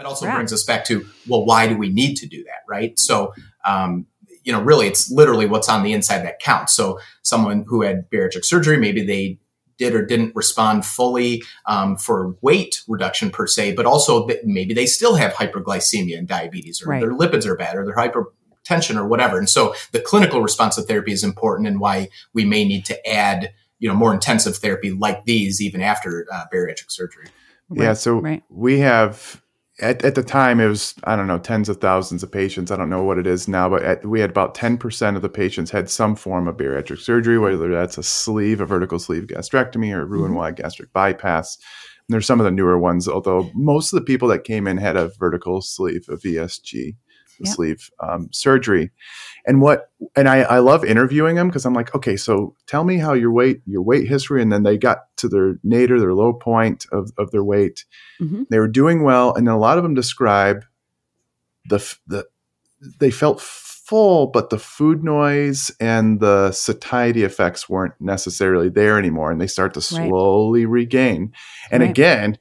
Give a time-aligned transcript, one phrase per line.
[0.00, 0.34] that also yeah.
[0.34, 2.98] brings us back to well, why do we need to do that, right?
[2.98, 3.34] So,
[3.66, 4.06] um,
[4.44, 6.72] you know, really, it's literally what's on the inside that counts.
[6.72, 9.38] So, someone who had bariatric surgery, maybe they
[9.76, 14.86] did or didn't respond fully um, for weight reduction per se, but also maybe they
[14.86, 17.00] still have hyperglycemia and diabetes, or right.
[17.00, 19.36] their lipids are bad, or their hypertension, or whatever.
[19.38, 23.06] And so, the clinical response to therapy is important, and why we may need to
[23.06, 27.26] add, you know, more intensive therapy like these even after uh, bariatric surgery.
[27.72, 28.42] Yeah, so right.
[28.48, 29.40] we have
[29.80, 32.70] at, at the time it was i don't know tens of thousands of patients.
[32.70, 35.28] I don't know what it is now but at, we had about 10% of the
[35.28, 39.92] patients had some form of bariatric surgery whether that's a sleeve a vertical sleeve gastrectomy
[39.92, 40.62] or roux-en-y mm-hmm.
[40.62, 41.56] gastric bypass.
[41.56, 44.76] And there's some of the newer ones although most of the people that came in
[44.76, 46.96] had a vertical sleeve a vsg
[47.44, 47.54] yep.
[47.54, 48.90] sleeve um, surgery
[49.46, 52.98] and what and I, I love interviewing them because I'm like, okay, so tell me
[52.98, 56.32] how your weight, your weight history, and then they got to their nadir, their low
[56.32, 57.84] point of, of their weight.
[58.20, 58.44] Mm-hmm.
[58.50, 60.64] They were doing well, and then a lot of them describe
[61.68, 62.26] the the
[62.98, 69.30] they felt full, but the food noise and the satiety effects weren't necessarily there anymore,
[69.30, 70.72] and they start to slowly right.
[70.72, 71.32] regain.
[71.70, 71.90] And right.
[71.90, 72.38] again,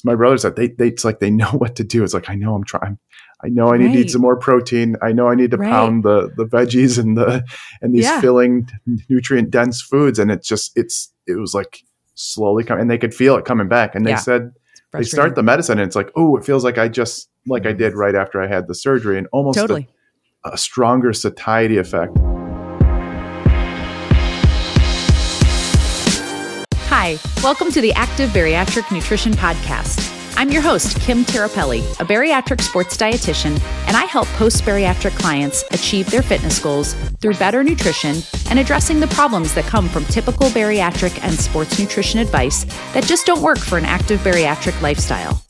[0.00, 2.02] it's my brother said they, they it's like they know what to do.
[2.02, 2.98] It's like I know I'm trying.
[3.42, 4.10] I know I need, right.
[4.10, 4.96] some more protein.
[5.00, 5.70] I know I need to right.
[5.70, 7.44] pound the the veggies and the
[7.80, 8.20] and these yeah.
[8.20, 8.68] filling
[9.08, 10.18] nutrient dense foods.
[10.18, 11.82] And it's just it's it was like
[12.14, 13.94] slowly coming, and they could feel it coming back.
[13.94, 14.16] And they yeah.
[14.16, 14.52] said
[14.92, 17.70] they start the medicine, and it's like oh, it feels like I just like I
[17.70, 17.78] mm-hmm.
[17.78, 19.88] did right after I had the surgery, and almost totally.
[20.44, 22.16] a, a stronger satiety effect.
[27.02, 30.12] Hi, welcome to the Active Bariatric Nutrition Podcast.
[30.36, 35.64] I'm your host, Kim Tirapelli, a bariatric sports dietitian, and I help post bariatric clients
[35.70, 38.16] achieve their fitness goals through better nutrition
[38.50, 43.24] and addressing the problems that come from typical bariatric and sports nutrition advice that just
[43.24, 45.42] don't work for an active bariatric lifestyle.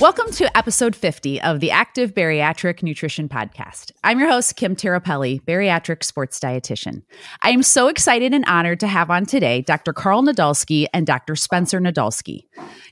[0.00, 3.92] Welcome to episode 50 of the Active Bariatric Nutrition Podcast.
[4.02, 7.02] I'm your host, Kim Tirapelli, bariatric sports dietitian.
[7.42, 9.92] I am so excited and honored to have on today Dr.
[9.92, 11.36] Karl Nadolsky and Dr.
[11.36, 12.44] Spencer Nadolsky.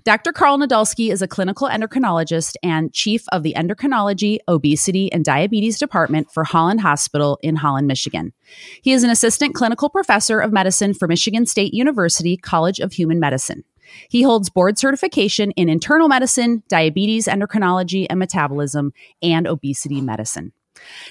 [0.04, 0.32] Dr.
[0.32, 6.30] Karl Nadolsky is a clinical endocrinologist and chief of the Endocrinology, Obesity, and Diabetes Department
[6.30, 8.34] for Holland Hospital in Holland, Michigan.
[8.82, 13.18] He is an assistant clinical professor of medicine for Michigan State University College of Human
[13.18, 13.64] Medicine.
[14.08, 20.52] He holds board certification in internal medicine, diabetes, endocrinology and metabolism, and obesity medicine.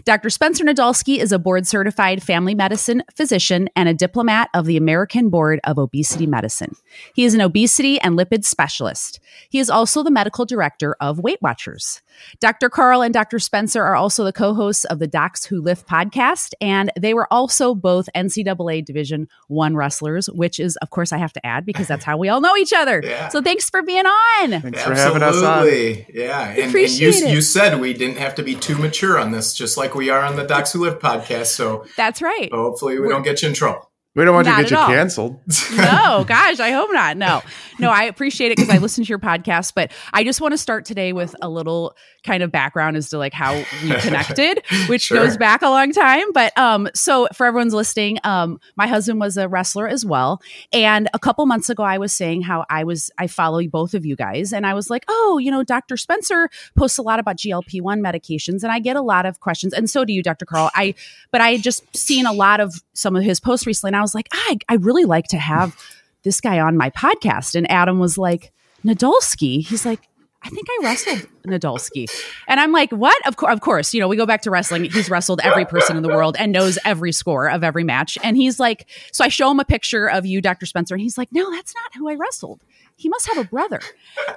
[0.06, 0.30] Dr.
[0.30, 5.30] Spencer Nadolsky is a board certified family medicine physician and a diplomat of the American
[5.30, 6.76] Board of Obesity Medicine.
[7.14, 9.20] He is an obesity and lipid specialist.
[9.50, 12.02] He is also the medical director of Weight Watchers.
[12.40, 12.70] Dr.
[12.70, 13.40] Karl and Dr.
[13.40, 17.32] Spencer are also the co hosts of the Docs Who Lift podcast, and they were
[17.32, 21.88] also both NCAA Division One wrestlers, which is, of course, I have to add because
[21.88, 23.04] that's how we all know each other.
[23.08, 23.30] Yeah.
[23.30, 24.62] So thanks for being on.
[24.62, 25.66] Thanks for having us on.
[26.14, 26.50] Yeah.
[26.50, 27.34] And, Appreciate and you, it.
[27.36, 30.22] you said we didn't have to be too mature on this, just like we are
[30.22, 31.48] on the Docs Who Lift podcast.
[31.48, 32.50] So that's right.
[32.52, 33.87] Hopefully, we we're, don't get you in trouble.
[34.18, 34.88] We don't want not to get you all.
[34.88, 35.40] canceled.
[35.76, 37.18] no, gosh, I hope not.
[37.18, 37.44] No,
[37.78, 40.58] no, I appreciate it because I listen to your podcast, but I just want to
[40.58, 45.04] start today with a little kind of background as to like how we connected, which
[45.04, 45.20] sure.
[45.20, 46.32] goes back a long time.
[46.32, 50.42] But um, so for everyone's listening, um, my husband was a wrestler as well,
[50.74, 54.04] and a couple months ago, I was saying how I was I follow both of
[54.04, 55.96] you guys, and I was like, oh, you know, Dr.
[55.96, 59.74] Spencer posts a lot about GLP one medications, and I get a lot of questions,
[59.74, 60.48] and so do you, Dr.
[60.48, 60.72] Karl.
[60.74, 60.96] I
[61.30, 64.07] but I had just seen a lot of some of his posts recently, and I
[64.08, 65.76] was like, I, I really like to have
[66.24, 67.56] this guy on my podcast.
[67.56, 68.52] And Adam was like,
[68.86, 69.66] Nadolsky.
[69.66, 70.02] He's like,
[70.44, 72.10] I think I wrestled Nadolsky.
[72.48, 73.16] And I'm like, what?
[73.28, 74.86] Of, co- of course, you know, we go back to wrestling.
[74.86, 78.18] He's wrestled every person in the world and knows every score of every match.
[78.24, 80.66] And he's like, so I show him a picture of you, Dr.
[80.66, 82.62] Spencer, and he's like, no, that's not who I wrestled
[82.98, 83.80] he must have a brother.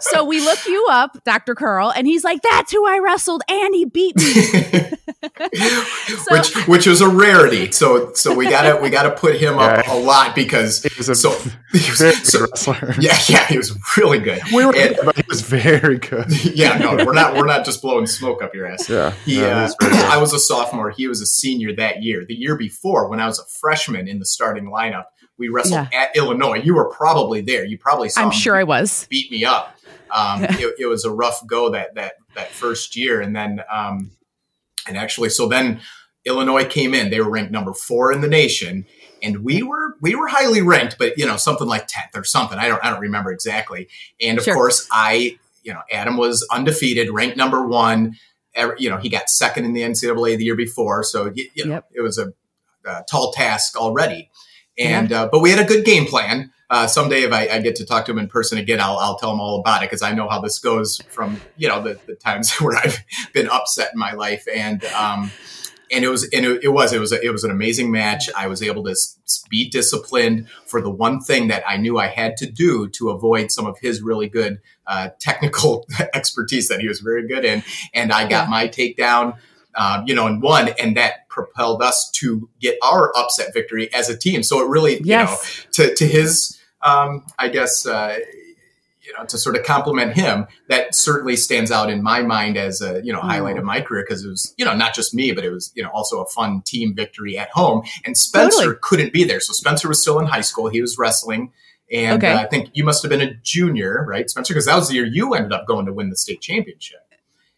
[0.00, 1.54] So we look you up, Dr.
[1.54, 4.22] Karl, and he's like, that's who I wrestled and he beat me.
[5.54, 7.72] so, which which was a rarity.
[7.72, 11.14] So so we gotta we gotta put him up a lot because he was a
[11.14, 11.30] so,
[11.72, 12.94] he was, so, wrestler.
[13.00, 14.42] Yeah, yeah, he was really good.
[14.52, 16.30] We were and, but he was very good.
[16.54, 18.88] Yeah, no, we're not we're not just blowing smoke up your ass.
[18.88, 19.12] Yeah.
[19.24, 22.24] He, uh, I was a sophomore, he was a senior that year.
[22.24, 25.04] The year before, when I was a freshman in the starting lineup,
[25.38, 26.02] we wrestled yeah.
[26.02, 26.60] at Illinois.
[26.62, 27.64] You were probably there.
[27.64, 28.22] You probably saw.
[28.22, 29.06] I'm sure I was.
[29.10, 29.74] Beat me up.
[30.10, 34.12] Um, it, it, was a rough go that that that first year, and then um,
[34.86, 35.80] and actually, so then
[36.24, 37.10] Illinois came in.
[37.10, 38.86] They were ranked number four in the nation,
[39.22, 42.58] and we were we were highly ranked, but you know something like tenth or something.
[42.58, 43.88] I don't I don't remember exactly.
[44.20, 44.54] And of sure.
[44.54, 48.16] course, I you know Adam was undefeated, ranked number one.
[48.54, 51.74] Every, you know he got second in the NCAA the year before, so you, know
[51.74, 51.88] yep.
[51.94, 52.32] it was a,
[52.84, 54.30] a tall task already.
[54.78, 56.52] And uh, but we had a good game plan.
[56.70, 59.18] uh, someday if I, I, get to talk to him in person again, I'll, I'll
[59.18, 61.98] tell him all about it because I know how this goes from you know the,
[62.06, 62.98] the times where I've
[63.32, 64.84] been upset in my life and.
[64.86, 65.30] Um,
[65.90, 68.30] and it was and it, it was it was a, it was an amazing match.
[68.36, 68.94] I was able to
[69.48, 73.50] be disciplined for the one thing that I knew I had to do to avoid
[73.50, 77.62] some of his really good uh, technical expertise that he was very good in,
[77.94, 78.50] and I got yeah.
[78.50, 79.36] my takedown.
[79.76, 84.08] Um, you know, and won, and that propelled us to get our upset victory as
[84.08, 84.42] a team.
[84.42, 85.64] So it really, yes.
[85.78, 88.18] you know, to to his, um, I guess, uh,
[89.10, 92.80] you know, to sort of compliment him, that certainly stands out in my mind as
[92.80, 93.66] a, you know, highlight of mm.
[93.66, 95.90] my career because it was, you know, not just me, but it was, you know,
[95.90, 97.82] also a fun team victory at home.
[98.04, 98.76] And Spencer totally.
[98.82, 99.40] couldn't be there.
[99.40, 100.68] So Spencer was still in high school.
[100.68, 101.52] He was wrestling.
[101.92, 102.32] And okay.
[102.32, 104.54] uh, I think you must have been a junior, right, Spencer?
[104.54, 107.00] Because that was the year you ended up going to win the state championship.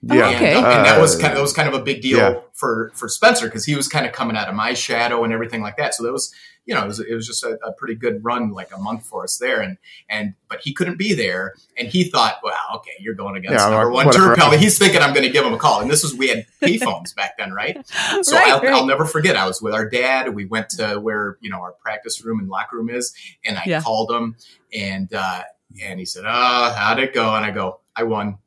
[0.04, 0.56] Yeah, okay.
[0.56, 2.40] and, and, that was kind of that was kind of a big deal yeah.
[2.54, 5.62] for for Spencer because he was kind of coming out of my shadow and everything
[5.62, 5.94] like that.
[5.94, 6.34] So that was
[6.64, 9.04] you know, it was, it was just a, a, pretty good run, like a month
[9.04, 9.60] for us there.
[9.60, 9.78] And,
[10.08, 11.54] and, but he couldn't be there.
[11.76, 14.58] And he thought, well, okay, you're going against yeah, number one Tirapelli.
[14.58, 15.80] He's thinking I'm going to give him a call.
[15.80, 17.76] And this was, we had payphones back then, right?
[18.22, 18.72] So right, I'll, right.
[18.72, 19.36] I'll, never forget.
[19.36, 20.34] I was with our dad.
[20.34, 23.12] We went to where, you know, our practice room and locker room is.
[23.44, 23.80] And I yeah.
[23.80, 24.36] called him
[24.72, 25.42] and, uh,
[25.82, 27.34] and he said, oh, how'd it go?
[27.34, 28.38] And I go, I won.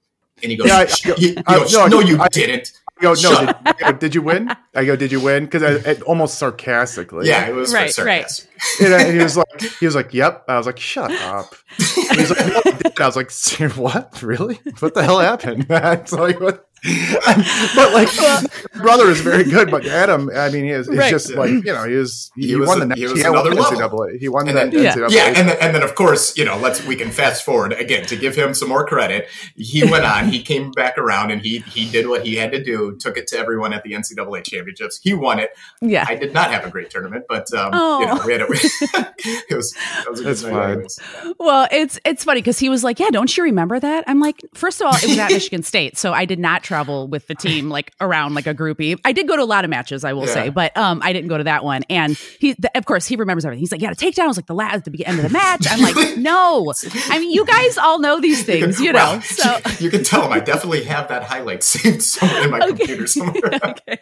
[0.43, 2.73] And he goes, yeah, I, he, he goes no, no, you I, didn't.
[2.97, 3.53] I go, no,
[3.89, 4.49] did, did, you win?
[4.73, 5.45] I go, did you win?
[5.45, 7.27] Because I almost sarcastically.
[7.27, 8.49] Yeah, it was right, sarcastic.
[8.79, 8.91] right.
[8.91, 10.45] and he was like, he was like, yep.
[10.47, 11.55] I was like, shut up.
[11.77, 12.63] He's like,
[12.97, 13.31] no, I was like,
[13.75, 14.21] what?
[14.21, 14.59] Really?
[14.79, 15.67] What the hell happened?
[15.69, 16.69] it's like, what?
[17.75, 18.09] But like
[18.73, 21.09] brother is very good, but Adam, I mean, he is right.
[21.09, 23.51] just like you know, he was he, he won a, the he, was he another
[23.51, 24.19] NCAA.
[24.19, 24.93] He won and that then, yeah.
[24.93, 25.09] NCAA.
[25.09, 28.05] Yeah, and then, and then of course, you know, let's we can fast forward again
[28.07, 29.29] to give him some more credit.
[29.55, 32.63] He went on, he came back around, and he he did what he had to
[32.63, 34.99] do, took it to everyone at the NCAA championships.
[35.01, 35.51] He won it.
[35.81, 37.99] Yeah, I did not have a great tournament, but um, oh.
[37.99, 38.49] you know, we had it.
[39.49, 41.35] it was that was a good night.
[41.39, 44.43] Well, it's it's funny because he was like, "Yeah, don't you remember that?" I'm like,
[44.53, 47.35] first of all, it was at Michigan State, so I did not travel with the
[47.35, 48.99] team like around like a groupie.
[49.05, 50.33] I did go to a lot of matches, I will yeah.
[50.33, 51.83] say, but um, I didn't go to that one.
[51.89, 53.61] And he, the, of course, he remembers everything.
[53.61, 55.65] He's like, yeah, the takedown was like the last, the end of the match.
[55.69, 56.73] I'm like, no.
[57.09, 58.99] I mean, you guys all know these things, you, know.
[58.99, 62.59] Well, so you can tell him I definitely have that highlight saved somewhere in my
[62.59, 62.67] okay.
[62.75, 63.59] computer somewhere.
[63.63, 63.97] okay.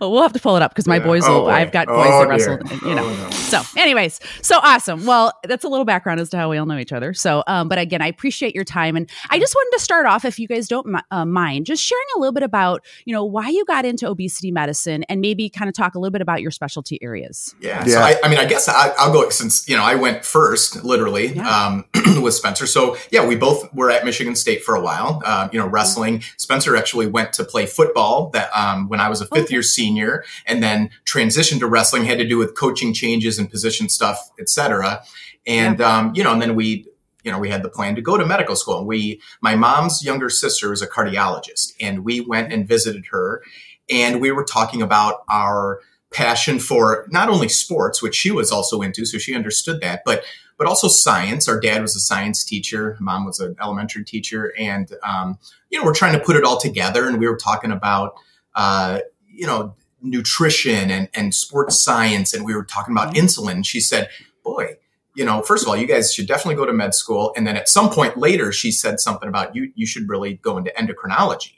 [0.00, 1.04] well, we'll have to pull it up because my yeah.
[1.04, 1.46] boys will.
[1.46, 3.04] Oh, I've got boys oh, that wrestle, you know.
[3.04, 3.30] Oh, no.
[3.30, 5.04] So, anyways, so awesome.
[5.04, 7.12] Well, that's a little background as to how we all know each other.
[7.12, 10.24] So, um, but again, I appreciate your time, and I just wanted to start off,
[10.24, 13.48] if you guys don't uh, mind, just sharing a little bit about you know why
[13.48, 16.50] you got into obesity medicine, and maybe kind of talk a little bit about your
[16.50, 17.54] specialty areas.
[17.60, 17.84] Yeah.
[17.86, 17.92] yeah.
[17.92, 20.84] So I, I, mean, I guess I, will go since you know I went first,
[20.84, 21.48] literally yeah.
[21.48, 21.84] um,
[22.22, 22.66] with Spencer.
[22.66, 25.20] So yeah, we both were at Michigan State for a while.
[25.24, 26.22] Uh, you know, wrestling.
[26.36, 29.54] Spencer actually went to play football that um, when I was a fifth okay.
[29.54, 32.04] year senior, and then transitioned to wrestling.
[32.04, 35.02] Had to do with coaching changes and position stuff, etc.
[35.46, 35.98] And yeah.
[35.98, 36.86] um, you know, and then we
[37.26, 38.78] you know, we had the plan to go to medical school.
[38.78, 43.42] And we, my mom's younger sister was a cardiologist, and we went and visited her,
[43.90, 45.80] and we were talking about our
[46.12, 50.22] passion for not only sports, which she was also into, so she understood that, but
[50.56, 51.48] but also science.
[51.48, 55.36] Our dad was a science teacher, mom was an elementary teacher, and um,
[55.68, 57.08] you know, we're trying to put it all together.
[57.08, 58.14] And we were talking about,
[58.54, 63.26] uh, you know, nutrition and and sports science, and we were talking about mm-hmm.
[63.26, 63.66] insulin.
[63.66, 64.10] She said,
[64.44, 64.76] "Boy."
[65.16, 67.32] You know, first of all, you guys should definitely go to med school.
[67.36, 70.58] And then at some point later, she said something about you, you should really go
[70.58, 71.54] into endocrinology.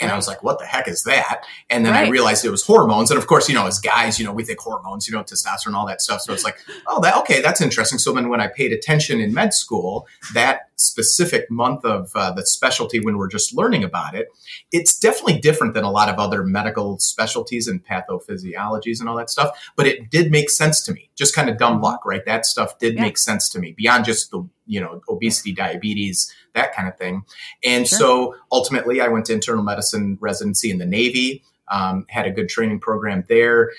[0.00, 1.42] And I was like, what the heck is that?
[1.70, 2.08] And then right.
[2.08, 3.12] I realized it was hormones.
[3.12, 5.74] And of course, you know, as guys, you know, we think hormones, you know, testosterone,
[5.74, 6.20] all that stuff.
[6.22, 6.58] So it's like,
[6.88, 7.98] oh, that, okay, that's interesting.
[7.98, 12.44] So then when I paid attention in med school, that specific month of uh, the
[12.44, 14.28] specialty when we're just learning about it,
[14.72, 19.30] it's definitely different than a lot of other medical specialties and pathophysiologies and all that
[19.30, 19.56] stuff.
[19.76, 21.10] But it did make sense to me.
[21.14, 22.24] Just kind of dumb luck, right?
[22.26, 23.02] That stuff did yeah.
[23.02, 27.24] make sense to me beyond just the, you know, obesity, diabetes, that kind of thing.
[27.62, 27.98] And sure.
[27.98, 32.48] so ultimately, I went to internal medicine residency in the Navy, um, had a good
[32.48, 33.72] training program there.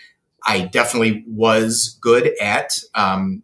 [0.47, 3.43] I definitely was good at um,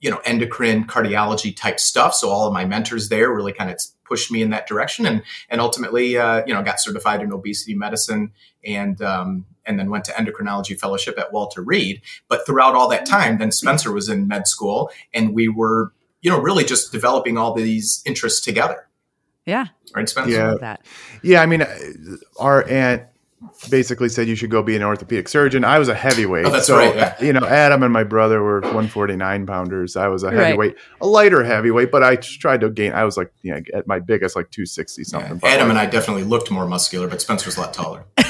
[0.00, 2.14] you know, endocrine cardiology type stuff.
[2.14, 5.22] So all of my mentors there really kind of pushed me in that direction, and
[5.50, 8.32] and ultimately, uh, you know, got certified in obesity medicine,
[8.64, 12.00] and um, and then went to endocrinology fellowship at Walter Reed.
[12.28, 16.30] But throughout all that time, then Spencer was in med school, and we were, you
[16.30, 18.88] know, really just developing all these interests together.
[19.46, 19.66] Yeah.
[19.94, 20.58] Right, Spencer.
[20.60, 20.76] Yeah.
[21.22, 21.42] Yeah.
[21.42, 21.76] I mean, uh,
[22.38, 23.04] our aunt
[23.70, 25.64] basically said you should go be an orthopedic surgeon.
[25.64, 26.44] I was a heavyweight.
[26.44, 26.94] Oh, that's so, right.
[26.94, 27.22] Yeah.
[27.22, 29.96] You know, Adam and my brother were 149 pounders.
[29.96, 30.80] I was a heavyweight, right.
[31.00, 32.92] a lighter heavyweight, but I tried to gain.
[32.92, 35.40] I was like, you know, at my biggest, like 260 something.
[35.42, 35.48] Yeah.
[35.48, 38.04] Adam and I definitely looked more muscular, but Spencer's a lot taller.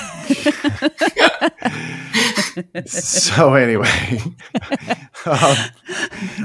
[2.87, 4.19] so anyway,
[5.27, 5.57] um,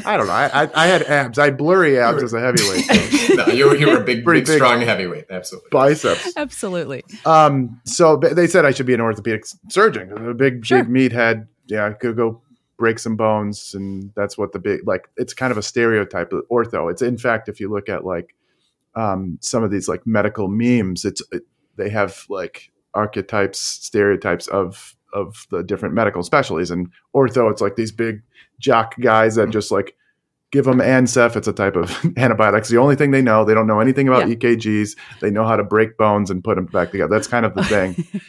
[0.05, 0.33] I don't know.
[0.33, 1.39] I, I, had abs.
[1.39, 3.35] I had blurry abs as a heavyweight.
[3.35, 5.25] no, you were, you were a big, big, big, strong heavyweight.
[5.29, 5.69] Absolutely.
[5.71, 6.33] Biceps.
[6.35, 7.03] Absolutely.
[7.25, 10.11] Um, so they said I should be an orthopedic surgeon.
[10.11, 10.83] A big, sure.
[10.83, 11.47] big meathead.
[11.67, 12.41] Yeah, I could go
[12.77, 15.09] break some bones, and that's what the big like.
[15.17, 16.91] It's kind of a stereotype of ortho.
[16.91, 18.35] It's in fact, if you look at like
[18.95, 21.43] um, some of these like medical memes, it's it,
[21.75, 26.69] they have like archetypes, stereotypes of of the different medical specialties.
[26.69, 28.21] And ortho, it's like these big
[28.59, 29.95] jock guys that just like
[30.51, 31.35] give them Ancef.
[31.35, 32.59] It's a type of antibiotic.
[32.59, 33.45] It's the only thing they know.
[33.45, 34.35] They don't know anything about yeah.
[34.35, 34.95] EKGs.
[35.21, 37.09] They know how to break bones and put them back together.
[37.09, 38.05] That's kind of the thing.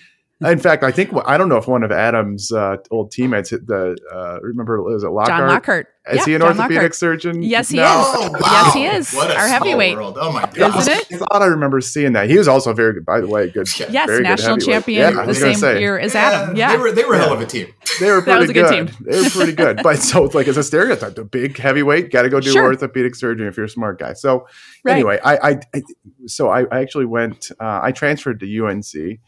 [0.44, 3.96] In fact, I think I don't know if one of Adam's uh, old teammates, the
[4.12, 5.38] uh, remember was it Lockhart?
[5.40, 5.88] John Lockhart.
[6.12, 6.94] Is yeah, he an John orthopedic Lockhart.
[6.94, 7.42] surgeon?
[7.42, 7.82] Yes, he no?
[7.84, 8.06] is.
[8.16, 8.38] Oh, wow.
[8.42, 9.12] Yes, he is.
[9.14, 9.96] What Our heavyweight.
[9.96, 10.18] World.
[10.20, 10.78] Oh my god!
[10.78, 11.06] Isn't it?
[11.14, 12.28] I thought I remember seeing that.
[12.28, 13.66] He was also very good, by the way, good.
[13.90, 15.80] Yes, very national good champion yeah, the same say.
[15.80, 16.54] year as Adam.
[16.54, 17.68] Yeah, they were they were a hell of a team.
[17.98, 18.88] They were That pretty was a good good.
[18.88, 19.06] team.
[19.10, 19.80] They were pretty good.
[19.82, 22.64] But so it's like it's a stereotype, the big heavyweight got to go do Sure.
[22.64, 24.12] orthopedic surgery if you're a smart guy.
[24.12, 24.46] So
[24.84, 24.92] Right.
[24.92, 25.82] anyway, I, I, I
[26.26, 27.50] so I, I actually went.
[27.58, 29.18] Uh, I transferred to UNC,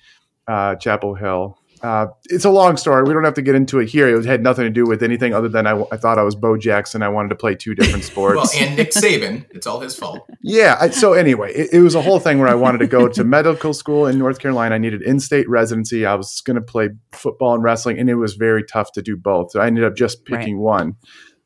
[0.49, 1.59] uh, Chapel Hill.
[1.81, 3.05] Uh, it's a long story.
[3.05, 4.09] We don't have to get into it here.
[4.09, 6.57] It had nothing to do with anything other than I, I thought I was Bo
[6.57, 7.05] Jackson.
[7.05, 8.35] I wanted to play two different sports.
[8.37, 10.29] Well, and Nick Saban, it's all his fault.
[10.43, 10.77] Yeah.
[10.81, 13.23] I, so anyway, it, it was a whole thing where I wanted to go to
[13.23, 14.75] medical school in North Carolina.
[14.75, 16.05] I needed in-state residency.
[16.05, 19.17] I was going to play football and wrestling, and it was very tough to do
[19.17, 19.53] both.
[19.53, 20.97] So I ended up just picking one,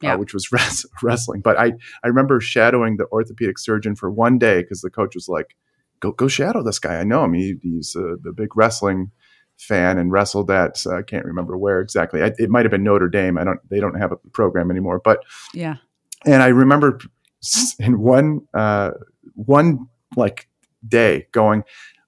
[0.00, 0.14] Yeah.
[0.14, 1.42] uh, which was res- wrestling.
[1.42, 5.28] But I I remember shadowing the orthopedic surgeon for one day because the coach was
[5.28, 5.54] like,
[6.02, 6.96] "Go go shadow this guy.
[6.96, 7.32] I know him.
[7.32, 9.10] He, he's a, a big wrestling."
[9.58, 12.22] fan and wrestled at uh, I can't remember where exactly.
[12.22, 13.38] I, it might have been Notre Dame.
[13.38, 13.60] I don't.
[13.70, 15.00] They don't have a program anymore.
[15.02, 15.22] But
[15.54, 15.76] yeah.
[16.24, 16.98] and I remember
[17.78, 18.92] in one uh,
[19.34, 20.48] one like
[20.86, 21.64] day going.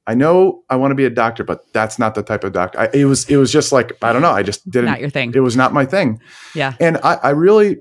[0.07, 2.79] I know I want to be a doctor, but that's not the type of doctor.
[2.79, 3.29] I, it was.
[3.31, 4.33] It was just like I don't know.
[4.33, 4.91] I just didn't.
[4.91, 5.33] Not your thing.
[5.35, 6.21] It was not my thing.
[6.55, 6.75] Yeah.
[6.79, 7.79] And I, I really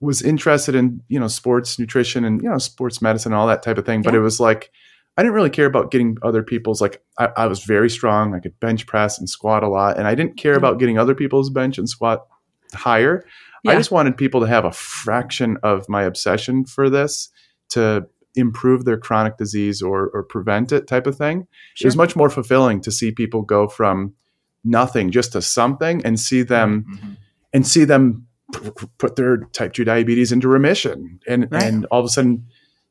[0.00, 3.62] was interested in you know sports nutrition and you know sports medicine and all that
[3.62, 4.02] type of thing.
[4.02, 4.72] But it was like
[5.16, 8.34] I didn't really care about getting other people's like I, I was very strong.
[8.34, 11.14] I could bench press and squat a lot, and I didn't care about getting other
[11.14, 12.26] people's bench and squat
[12.74, 13.24] higher.
[13.66, 17.30] I just wanted people to have a fraction of my obsession for this
[17.70, 21.46] to improve their chronic disease or or prevent it type of thing.
[21.80, 24.14] It was much more fulfilling to see people go from
[24.64, 27.16] nothing just to something and see them Mhm.
[27.52, 31.62] and see them p- put their type 2 diabetes into remission and Right.
[31.62, 32.46] and all of a sudden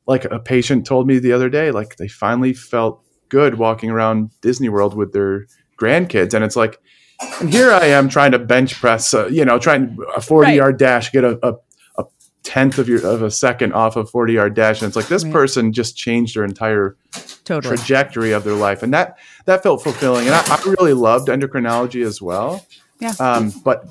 [0.06, 4.30] like a patient told me the other day like they finally felt good walking around
[4.42, 5.46] disney world with their
[5.80, 6.78] grandkids and it's like
[7.40, 10.56] and here i am trying to bench press uh, you know trying a 40 Right.
[10.56, 11.54] yard dash get a, a,
[11.98, 12.04] a
[12.42, 15.24] tenth of your of a second off a 40 yard dash and it's like this
[15.24, 15.32] Right.
[15.32, 16.96] person just changed their entire
[17.44, 17.76] Totally.
[17.76, 20.26] trajectory of their life, and that that felt fulfilling.
[20.26, 22.66] And I, I really loved endocrinology as well.
[23.00, 23.12] Yeah.
[23.20, 23.84] Um, but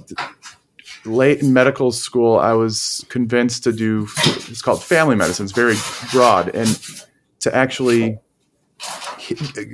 [1.05, 5.45] late in medical school, I was convinced to do it's called family medicine.
[5.45, 5.75] It's very
[6.12, 6.79] broad, and
[7.41, 8.19] to actually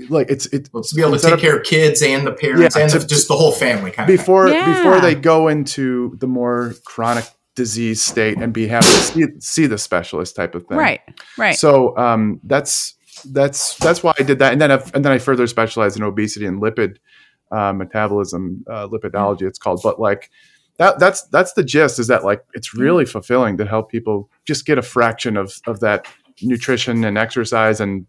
[0.09, 2.31] like it's it Well, to be able to take of- care of kids and the
[2.31, 4.65] parents Yeah, and to- the, just the whole family kind of before Yeah.
[4.75, 9.67] before they go into the more chronic disease state and be have to see, see
[9.67, 10.77] the specialist type of thing.
[10.77, 11.01] Right.
[11.37, 11.55] Right.
[11.55, 12.95] So um, that's
[13.25, 16.03] that's that's why I did that, and then I've, and then I further specialized in
[16.03, 16.97] obesity and lipid
[17.51, 19.41] uh, metabolism, uh, lipidology.
[19.41, 20.29] It's called, but like
[20.79, 21.99] that that's that's the gist.
[21.99, 22.79] Is that like it's mm.
[22.79, 26.07] really fulfilling to help people just get a fraction of of that
[26.41, 28.07] nutrition and exercise and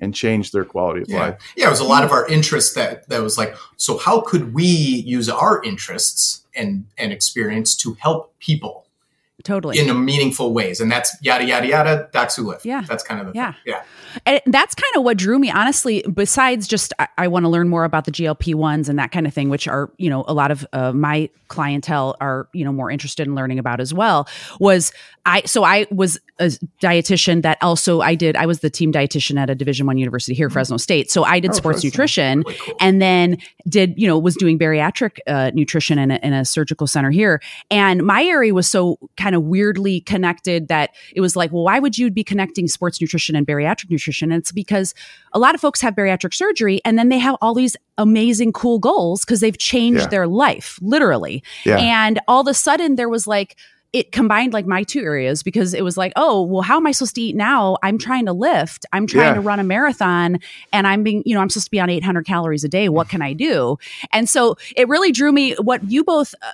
[0.00, 1.20] and change their quality of Yeah.
[1.20, 1.52] life.
[1.56, 4.52] Yeah, it was a lot of our interests that that was like, so how could
[4.54, 8.86] we use our interests and and experience to help people
[9.44, 9.78] totally.
[9.78, 10.80] in a meaningful ways?
[10.80, 12.08] And that's yada yada yada.
[12.12, 12.64] Docs Who Lift.
[12.64, 12.82] Yeah.
[12.88, 13.52] that's kind of the Yeah.
[13.52, 13.60] thing.
[13.66, 13.82] yeah.
[14.26, 16.04] And that's kind of what drew me, honestly.
[16.12, 19.24] Besides just, I, I want to learn more about the GLP ones and that kind
[19.26, 22.72] of thing, which are, you know, a lot of uh, my clientele are, you know,
[22.72, 24.26] more interested in learning about as well.
[24.58, 24.92] Was
[25.26, 25.42] I?
[25.42, 26.50] So I was a
[26.82, 28.34] dietitian that also I did.
[28.36, 31.10] I was the team dietitian at a Division One university here, Fresno State.
[31.10, 32.74] So I did Oh, sports nutrition, Really cool.
[32.80, 33.36] and then
[33.68, 37.40] did you know was doing bariatric uh, nutrition in a, in a surgical center here
[37.70, 41.78] and my area was so kind of weirdly connected that it was like well why
[41.78, 44.94] would you be connecting sports nutrition and bariatric nutrition and it's because
[45.32, 48.78] a lot of folks have bariatric surgery and then they have all these amazing cool
[48.78, 50.06] goals because they've changed Yeah.
[50.08, 51.78] their life literally Yeah.
[51.78, 53.56] and all of a sudden there was like
[53.92, 56.92] it combined like my two areas because it was like, oh, well, how am I
[56.92, 57.76] supposed to eat now?
[57.82, 58.86] I'm trying to lift.
[58.92, 59.34] I'm trying Yeah.
[59.34, 60.38] to run a marathon
[60.72, 62.88] and I'm being, you know, I'm supposed to be on 800 calories a day.
[62.88, 63.78] What can I do?
[64.12, 66.52] And so it really drew me what you both uh,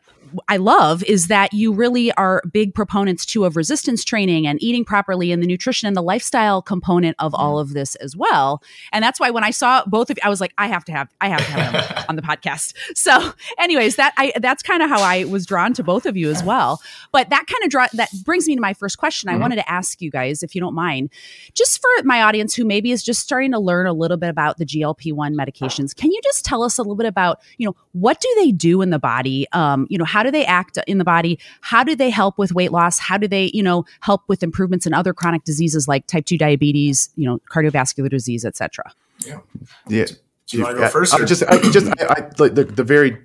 [0.48, 4.84] I love is that you really are big proponents too of resistance training and eating
[4.84, 8.62] properly and the nutrition and the lifestyle component of all of this as well.
[8.92, 10.92] And that's why when I saw both of you, I was like, I have to
[10.92, 12.74] have, I have to have them on the podcast.
[12.94, 16.30] So, anyways, that I that's kind of how I was drawn to both of you
[16.30, 16.80] as well.
[17.12, 19.28] But that kind of draw that brings me to my first question.
[19.28, 19.38] Mm-hmm.
[19.38, 21.10] I wanted to ask you guys, if you don't mind,
[21.54, 24.58] just for my audience who maybe is just starting to learn a little bit about
[24.58, 27.76] the GLP one medications, can you just tell us a little bit about, you know,
[27.92, 29.46] what do they do in the body?
[29.52, 31.38] Um, you know, how do they act in the body?
[31.60, 32.98] How do they help with weight loss?
[32.98, 36.38] How do they, you know, help with improvements in other chronic diseases like type 2
[36.38, 38.92] diabetes, you know, cardiovascular disease, etc.?
[39.24, 39.40] Yeah.
[39.88, 40.06] Yeah.
[40.46, 41.14] Do you want to go first?
[41.14, 43.18] I, just, I, just, I, I, like the, the very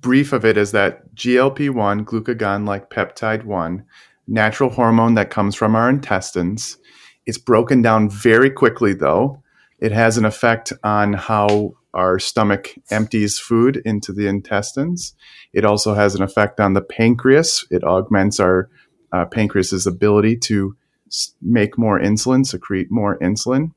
[0.00, 3.84] brief of it is that GLP 1, glucagon like peptide 1,
[4.26, 6.76] natural hormone that comes from our intestines.
[7.26, 9.42] It's broken down very quickly, though.
[9.78, 15.14] It has an effect on how our stomach empties food into the intestines.
[15.52, 17.66] It also has an effect on the pancreas.
[17.70, 18.68] It augments our
[19.12, 20.76] uh, pancreas's ability to
[21.40, 23.72] make more insulin, secrete more insulin.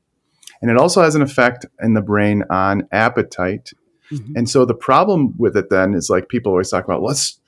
[0.60, 3.70] And it also has an effect in the brain on appetite.
[4.10, 4.32] Mm-hmm.
[4.36, 7.40] And so the problem with it then is like people always talk about let's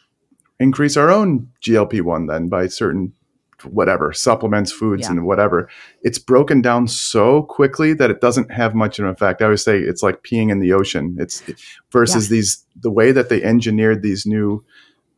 [0.61, 3.15] increase our own GLP 1 then by certain
[3.65, 5.11] whatever supplements, foods, yeah.
[5.11, 5.69] and whatever.
[6.03, 9.43] It's broken down so quickly that it doesn't have much of an effect.
[9.43, 11.17] I always say it's like peeing in the ocean.
[11.19, 11.43] It's
[11.91, 12.37] versus yeah.
[12.37, 14.65] these the way that they engineered these new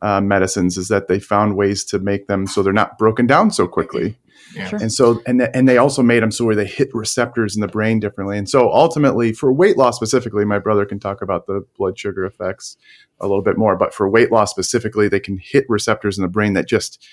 [0.01, 3.51] uh, medicines is that they found ways to make them so they're not broken down
[3.51, 4.17] so quickly.
[4.55, 4.67] Yeah.
[4.67, 4.79] Sure.
[4.79, 7.67] And so, and and they also made them so where they hit receptors in the
[7.67, 8.37] brain differently.
[8.37, 12.25] And so, ultimately, for weight loss specifically, my brother can talk about the blood sugar
[12.25, 12.77] effects
[13.19, 13.75] a little bit more.
[13.75, 17.03] But for weight loss specifically, they can hit receptors in the brain that just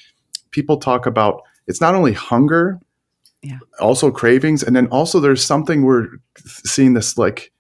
[0.51, 2.81] people talk about it's not only hunger,
[3.43, 3.59] yeah.
[3.81, 7.53] also cravings, and then also there's something we're seeing this like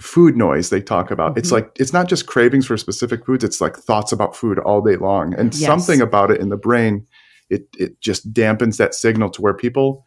[0.00, 1.32] food noise they talk about.
[1.32, 1.38] Mm-hmm.
[1.38, 4.80] It's like it's not just cravings for specific foods, it's like thoughts about food all
[4.80, 5.34] day long.
[5.34, 5.66] And yes.
[5.66, 7.06] something about it in the brain,
[7.48, 10.06] it it just dampens that signal to where people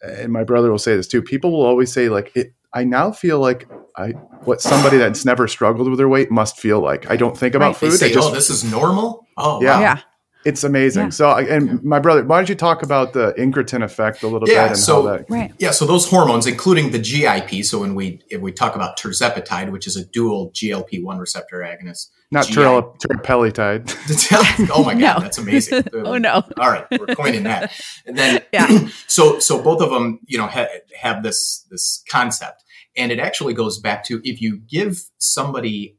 [0.00, 3.10] and my brother will say this too, people will always say like it I now
[3.10, 4.10] feel like I
[4.44, 7.10] what somebody that's never struggled with their weight must feel like.
[7.10, 7.76] I don't think about right.
[7.76, 7.92] food.
[7.92, 9.26] They say, I just, oh, this is normal.
[9.36, 9.74] Oh, yeah.
[9.74, 9.80] Wow.
[9.80, 10.00] yeah.
[10.48, 11.04] It's amazing.
[11.04, 11.10] Yeah.
[11.10, 14.68] So, and my brother, why don't you talk about the incretin effect a little yeah,
[14.68, 14.78] bit?
[14.78, 15.52] so, that, right.
[15.58, 17.66] Yeah, so those hormones, including the GIP.
[17.66, 21.58] So when we if we talk about tirzepatide, which is a dual GLP one receptor
[21.58, 24.70] agonist, not tirapelitide.
[24.74, 25.20] oh my god, no.
[25.20, 25.84] that's amazing.
[25.92, 26.42] oh no!
[26.58, 27.70] All right, we're coining that.
[28.06, 28.88] And then, yeah.
[29.06, 32.64] so so both of them, you know, ha- have this this concept,
[32.96, 35.97] and it actually goes back to if you give somebody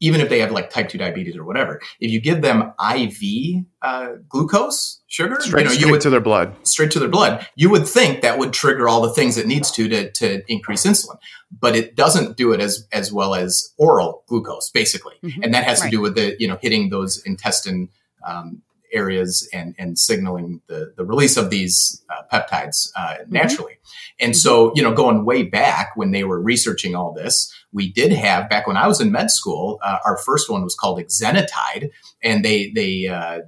[0.00, 3.64] even if they have like type 2 diabetes or whatever, if you give them IV
[3.82, 7.46] uh, glucose sugar, straight, you know, straight would, to their blood, straight to their blood,
[7.56, 10.84] you would think that would trigger all the things it needs to, to to increase
[10.84, 11.16] insulin,
[11.58, 15.42] but it doesn't do it as as well as oral glucose, basically, mm-hmm.
[15.42, 15.90] and that has right.
[15.90, 17.88] to do with the you know hitting those intestine
[18.26, 18.62] um,
[18.96, 23.32] areas and and signaling the the release of these uh, peptides uh, mm-hmm.
[23.32, 23.74] naturally.
[24.18, 24.38] And mm-hmm.
[24.38, 28.48] so, you know, going way back when they were researching all this, we did have
[28.48, 31.90] back when I was in med school, uh, our first one was called exenatide,
[32.22, 33.40] and they they uh,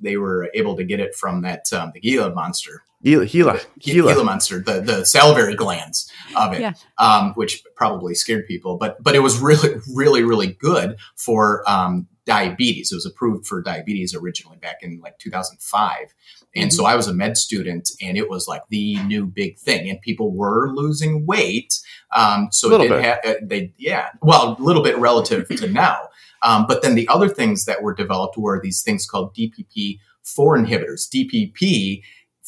[0.00, 2.82] they were able to get it from that um, the Gila monster.
[3.02, 4.12] Gila, Gila, Gila.
[4.12, 6.74] Gila monster, the, the salivary glands of it, yeah.
[6.98, 12.06] um, which probably scared people, but but it was really, really, really good for um,
[12.30, 12.92] diabetes.
[12.92, 16.14] It was approved for diabetes originally back in like 2005.
[16.54, 16.70] And mm-hmm.
[16.70, 20.00] so I was a med student and it was like the new big thing and
[20.00, 21.80] people were losing weight.
[22.14, 26.08] Um, so it did ha- uh, they, yeah, well, a little bit relative to now.
[26.44, 29.98] Um, but then the other things that were developed were these things called DPP4
[30.38, 31.08] inhibitors.
[31.12, 32.02] DPP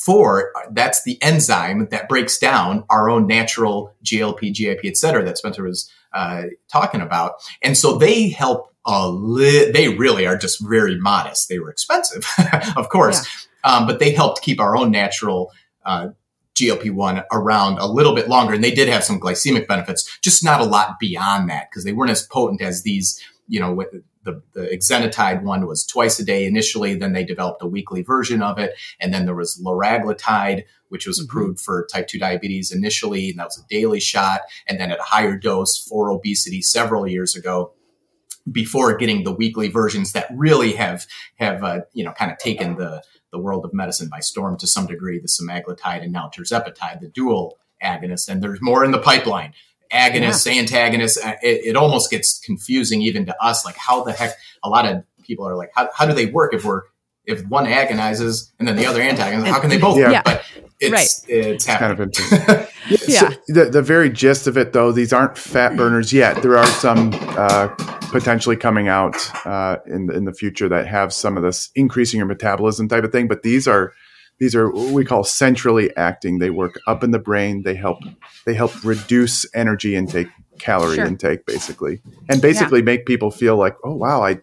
[0.05, 5.39] four, that's the enzyme that breaks down our own natural GLP, GIP, et cetera, that
[5.39, 7.35] Spencer was uh, talking about.
[7.63, 11.49] And so they help a li- they really are just very modest.
[11.49, 12.27] They were expensive,
[12.77, 13.27] of course,
[13.65, 13.77] yeah.
[13.77, 15.53] um, but they helped keep our own natural
[15.87, 16.09] uh,
[16.57, 18.55] GLP-1 around a little bit longer.
[18.55, 21.93] And they did have some glycemic benefits, just not a lot beyond that because they
[21.93, 26.25] weren't as potent as these, you know, with the, the exenatide one was twice a
[26.25, 26.95] day initially.
[26.95, 28.75] Then they developed a weekly version of it.
[29.01, 31.25] And then there was liraglutide, which was mm-hmm.
[31.25, 33.31] approved for type 2 diabetes initially.
[33.31, 34.43] And that was a daily shot.
[34.69, 37.73] And then at a higher dose for obesity several years ago
[38.51, 41.07] before getting the weekly versions that really have
[41.37, 44.67] have uh, you know kind of taken the the world of medicine by storm to
[44.67, 45.19] some degree.
[45.19, 49.55] The semaglutide and now tirzepatide, the dual agonist, and there's more in the pipeline.
[49.93, 50.61] Agonists, yeah.
[50.61, 51.23] antagonists.
[51.23, 53.65] Uh, it, it, almost gets confusing even to us.
[53.65, 54.33] Like how the heck?
[54.65, 56.83] A lot of people are like, how, how do they work if we're
[57.25, 59.53] if one agonizes and then the other antagonizes?
[59.53, 59.99] How can they both?
[59.99, 60.11] Yeah.
[60.11, 60.25] Work?
[60.25, 60.45] But
[60.81, 61.09] it's Right.
[61.29, 62.67] it's kind of interesting.
[63.07, 63.31] Yeah.
[63.31, 66.43] So the, the very gist of it, though, these aren't fat burners yet.
[66.43, 67.69] There are some uh,
[68.11, 69.15] potentially coming out
[69.47, 73.13] uh, in in the future that have some of this increasing your metabolism type of
[73.13, 73.29] thing.
[73.29, 73.93] But these are
[74.39, 76.39] these are what we call centrally acting.
[76.39, 77.63] They work up in the brain.
[77.63, 77.99] They help
[78.45, 81.07] they help reduce energy intake, calorie Sure.
[81.07, 84.41] intake, basically, and basically make people feel like, oh wow, I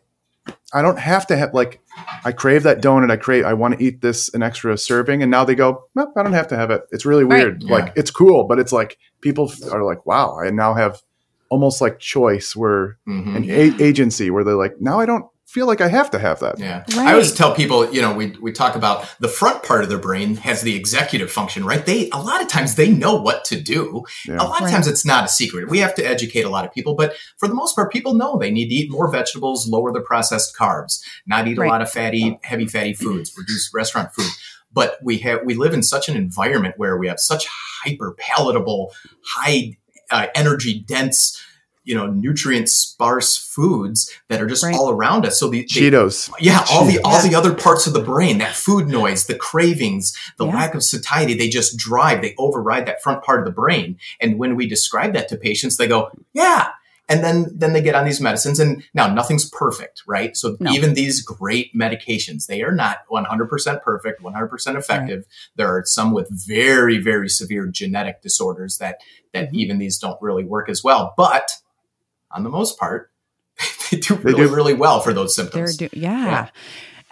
[0.74, 1.82] I don't have to have like
[2.24, 3.12] I crave that donut.
[3.12, 3.46] I crave.
[3.46, 5.84] I want to eat this an extra serving, and now they go.
[5.96, 6.84] Nope, I don't have to have it.
[6.92, 7.44] It's really Right.
[7.44, 7.64] weird.
[7.64, 7.72] Yeah.
[7.76, 11.02] Like it's cool, but it's like people are like, wow, I now have
[11.50, 13.36] almost like choice where Mhm.
[13.36, 16.40] an a- agency where they're like, now I don't feel like I have to have
[16.42, 16.60] that.
[16.60, 16.84] Yeah.
[16.96, 17.08] Right.
[17.08, 19.98] I always tell people, you know, we, we talk about the front part of their
[19.98, 21.84] brain has the executive function, right?
[21.84, 24.04] They, a lot of times they know what to do.
[24.28, 24.38] Yeah.
[24.38, 25.68] A lot of times it's not a secret.
[25.68, 28.38] We have to educate a lot of people, but for the most part, people know
[28.38, 31.66] they need to eat more vegetables, lower the processed carbs, not eat Right.
[31.66, 34.30] a lot of fatty, heavy fatty foods, reduce restaurant food.
[34.72, 37.48] But we have, we live in such an environment where we have such
[37.84, 38.94] hyper palatable,
[39.26, 39.78] high
[40.12, 41.44] uh, energy dense,
[41.84, 44.76] you know, nutrient sparse foods that are just Right.
[44.76, 45.40] all around us.
[45.40, 46.30] So the, they- Cheetos.
[46.40, 50.14] yeah, all the all the other parts of the brain, that food noise, the cravings,
[50.38, 50.56] the Yeah.
[50.56, 53.98] lack of satiety, they just drive, they override that front part of the brain.
[54.20, 56.68] And when we describe that to patients, they go, "Yeah."
[57.12, 60.38] And then then they get on these medicines and now nothing's perfect, right?
[60.38, 60.72] So No.
[60.72, 65.24] even these great medications, they are not 100% perfect, 100% effective.
[65.56, 68.98] There are some with very very severe genetic disorders that
[69.34, 69.56] that Mhm.
[69.56, 71.16] even these don't really work as well.
[71.18, 71.50] But
[72.32, 73.12] on the most part,
[73.92, 74.56] they do They really do.
[74.56, 75.78] really well for those symptoms.
[75.78, 76.26] do- yeah.
[76.26, 76.50] Yeah.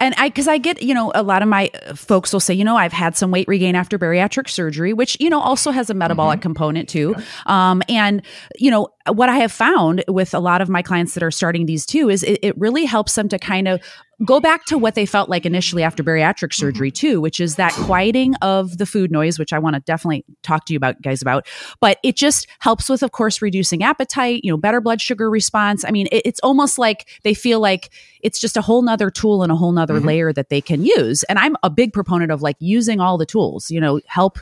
[0.00, 2.54] And I, because I get, you know, a lot of my uh, folks will say,
[2.54, 5.90] you know, I've had some weight regain after bariatric surgery, which, you know, also has
[5.90, 7.16] a metabolic component too.
[7.46, 8.22] Um, and,
[8.56, 11.66] you know, what I have found with a lot of my clients that are starting
[11.66, 13.80] these too is it, it really helps them to kind of
[14.24, 17.72] go back to what they felt like initially after bariatric surgery too, which is that
[17.72, 21.22] quieting of the food noise, which I want to definitely talk to you about guys
[21.22, 21.46] about.
[21.80, 25.84] But it just helps with, of course, reducing appetite, you know, better blood sugar response.
[25.84, 27.90] I mean, it, it's almost like they feel like
[28.20, 30.06] it's just a whole nother tool and a whole nother Mhm.
[30.06, 31.22] layer that they can use.
[31.24, 34.40] And I'm a big proponent of like using all the tools, you know, help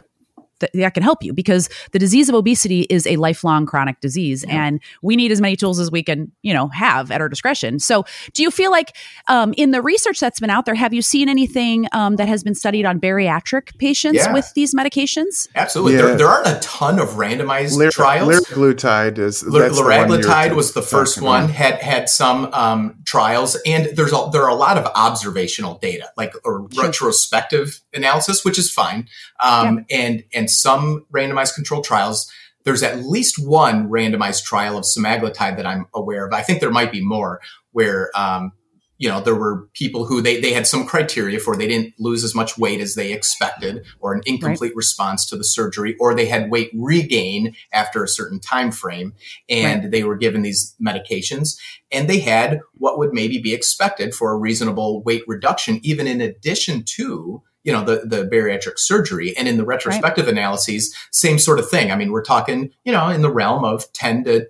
[0.60, 4.44] that, that can help you because the disease of obesity is a lifelong chronic disease
[4.48, 7.78] and we need as many tools as we can you know have at our discretion
[7.78, 8.96] so do you feel like
[9.28, 12.42] um, in the research that's been out there have you seen anything um, that has
[12.42, 14.32] been studied on bariatric patients Yeah.
[14.32, 15.94] with these medications Absolutely.
[15.94, 16.02] Yeah.
[16.02, 18.28] There, there aren't a ton of randomized Lir- trials.
[18.28, 21.44] Liraglutide is Lir- that's the one Liraglutide was the first one.
[21.44, 21.54] about.
[21.54, 26.10] had had some um, trials, and there's a, there are a lot of observational data,
[26.16, 26.84] like or Sure.
[26.84, 29.08] retrospective analysis, which is fine,
[29.42, 32.30] um, and and some randomized controlled trials.
[32.64, 36.32] There's at least one randomized trial of semaglutide that I'm aware of.
[36.32, 37.40] I think there might be more
[37.72, 38.52] where um,
[38.98, 42.22] you know there were people who they, they had some criteria for they didn't lose
[42.22, 46.26] as much weight as they expected or an incomplete response to the surgery or they
[46.26, 49.12] had weight regain after a certain time frame
[49.48, 51.58] and they were given these medications
[51.92, 56.20] and they had what would maybe be expected for a reasonable weight reduction even in
[56.20, 61.58] addition to you know the the bariatric surgery and in the retrospective analyses same sort
[61.58, 64.46] of thing i mean we're talking you know in the realm of 10 to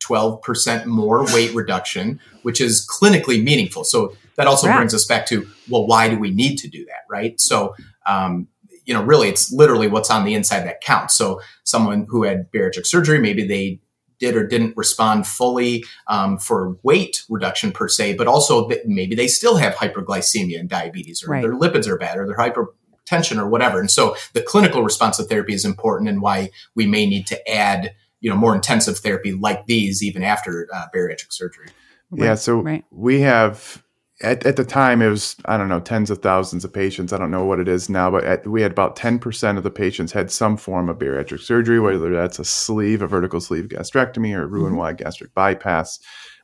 [0.00, 3.84] 12% more weight reduction, which is clinically meaningful.
[3.84, 4.76] So that also Yeah.
[4.76, 7.02] brings us back to, well, why do we need to do that?
[7.10, 7.38] Right.
[7.40, 7.74] So,
[8.06, 8.46] um,
[8.86, 11.14] you know, really it's literally what's on the inside that counts.
[11.14, 13.80] So someone who had bariatric surgery, maybe they
[14.18, 19.14] did or didn't respond fully um, for weight reduction per se, but also that maybe
[19.14, 21.42] they still have hyperglycemia and diabetes or Right.
[21.42, 23.80] their lipids are bad or their hypertension or whatever.
[23.80, 27.50] And so the clinical response to therapy is important and why we may need to
[27.50, 31.68] add you know more intensive therapy like these even after uh, bariatric surgery.
[32.12, 32.84] Yeah, so right.
[32.90, 33.82] we have
[34.20, 37.12] at, at the time it was I don't know tens of thousands of patients.
[37.12, 39.64] I don't know what it is now, but at, we had about ten percent of
[39.64, 43.66] the patients had some form of bariatric surgery, whether that's a sleeve, a vertical sleeve
[43.66, 45.02] gastrectomy, or a Roux-en-Y mm-hmm.
[45.02, 45.98] gastric bypass.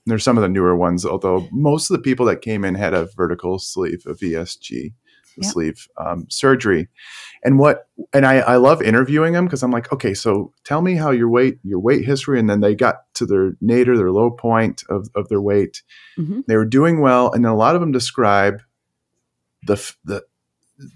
[0.05, 2.75] And there's some of the newer ones, although most of the people that came in
[2.75, 4.93] had a vertical sleeve, a VSG
[5.37, 5.53] the Yep.
[5.53, 6.89] sleeve um, surgery.
[7.45, 10.95] And what and I, I love interviewing them because I'm like, okay, so tell me
[10.95, 14.31] how your weight, your weight history, and then they got to their nadir, their low
[14.31, 15.83] point of, of their weight
[16.17, 18.61] hmm they were doing well and then a lot of them describe
[19.67, 20.23] the the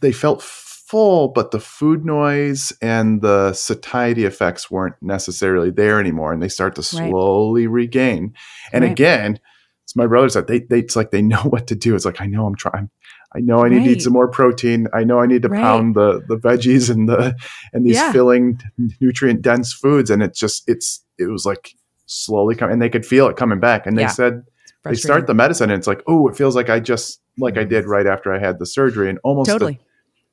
[0.00, 6.32] they felt full but the food noise and the satiety effects weren't necessarily there anymore
[6.32, 7.08] and they start to Right.
[7.08, 8.34] slowly regain
[8.72, 8.92] and Right.
[8.92, 9.38] again
[9.84, 12.20] it's my brother said they, they it's like they know what to do it's like
[12.20, 12.90] i know i'm trying
[13.34, 15.60] i know i need to eat some more protein i know i need to Right.
[15.60, 17.34] pound the the veggies and the
[17.72, 18.12] and these Yeah.
[18.12, 18.60] filling
[19.00, 21.74] nutrient dense foods and it's just it's it was like
[22.06, 24.08] slowly coming and they could feel it coming back and they Yeah.
[24.08, 24.42] said
[24.84, 27.64] they start the medicine and it's like oh it feels like i just like i
[27.64, 29.78] did right after i had the surgery and almost totally.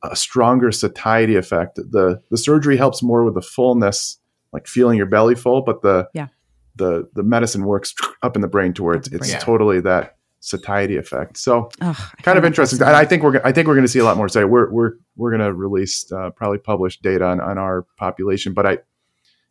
[0.04, 1.76] a stronger satiety effect.
[1.78, 4.20] The the surgery helps more with the fullness,
[4.54, 6.28] like feeling your belly full, but the yeah.
[6.76, 9.40] the the medicine works up in the brain towards it's, it's Yeah.
[9.40, 10.15] totally that
[10.46, 11.38] satiety effect.
[11.38, 12.80] So Ugh, kind of interesting.
[12.82, 14.30] And I think we're gonna- I think we're going to see a lot more.
[14.30, 18.54] Say we're we're we're going to release uh, probably publish data on, on our population,
[18.54, 18.78] but I,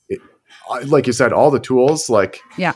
[0.09, 0.21] it,
[0.71, 2.75] I- like you said, all the tools like Yeah.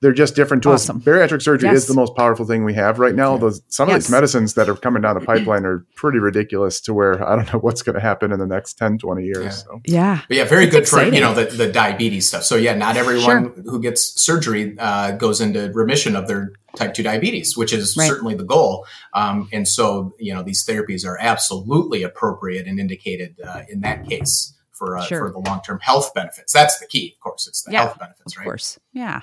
[0.00, 0.88] they're just different tools.
[0.88, 1.00] Awesome.
[1.02, 1.78] Bariatric surgery Yes.
[1.82, 3.36] is the most powerful thing we have right now.
[3.36, 4.04] Those some of Yes.
[4.04, 7.52] these medicines that are coming down the pipeline are pretty ridiculous to where I don't
[7.52, 9.44] know what's going to happen in the next 10, 20 years.
[9.44, 9.50] Yeah.
[9.50, 9.80] So.
[9.84, 10.20] Yeah.
[10.28, 12.44] But yeah, very It's good for you know the, the diabetes stuff.
[12.44, 17.02] So yeah, not everyone who gets surgery uh, goes into remission of their type two
[17.02, 18.06] diabetes, which is Right.
[18.08, 18.86] certainly the goal.
[19.14, 24.06] Um, and so you know these therapies are absolutely appropriate and indicated uh, in that
[24.08, 25.26] case for uh, Sure.
[25.26, 26.52] for the long term health benefits.
[26.52, 27.48] That's the key, of course.
[27.48, 28.44] It's the Yeah, health benefits, right?
[28.44, 28.78] Of course.
[28.94, 29.20] Yeah.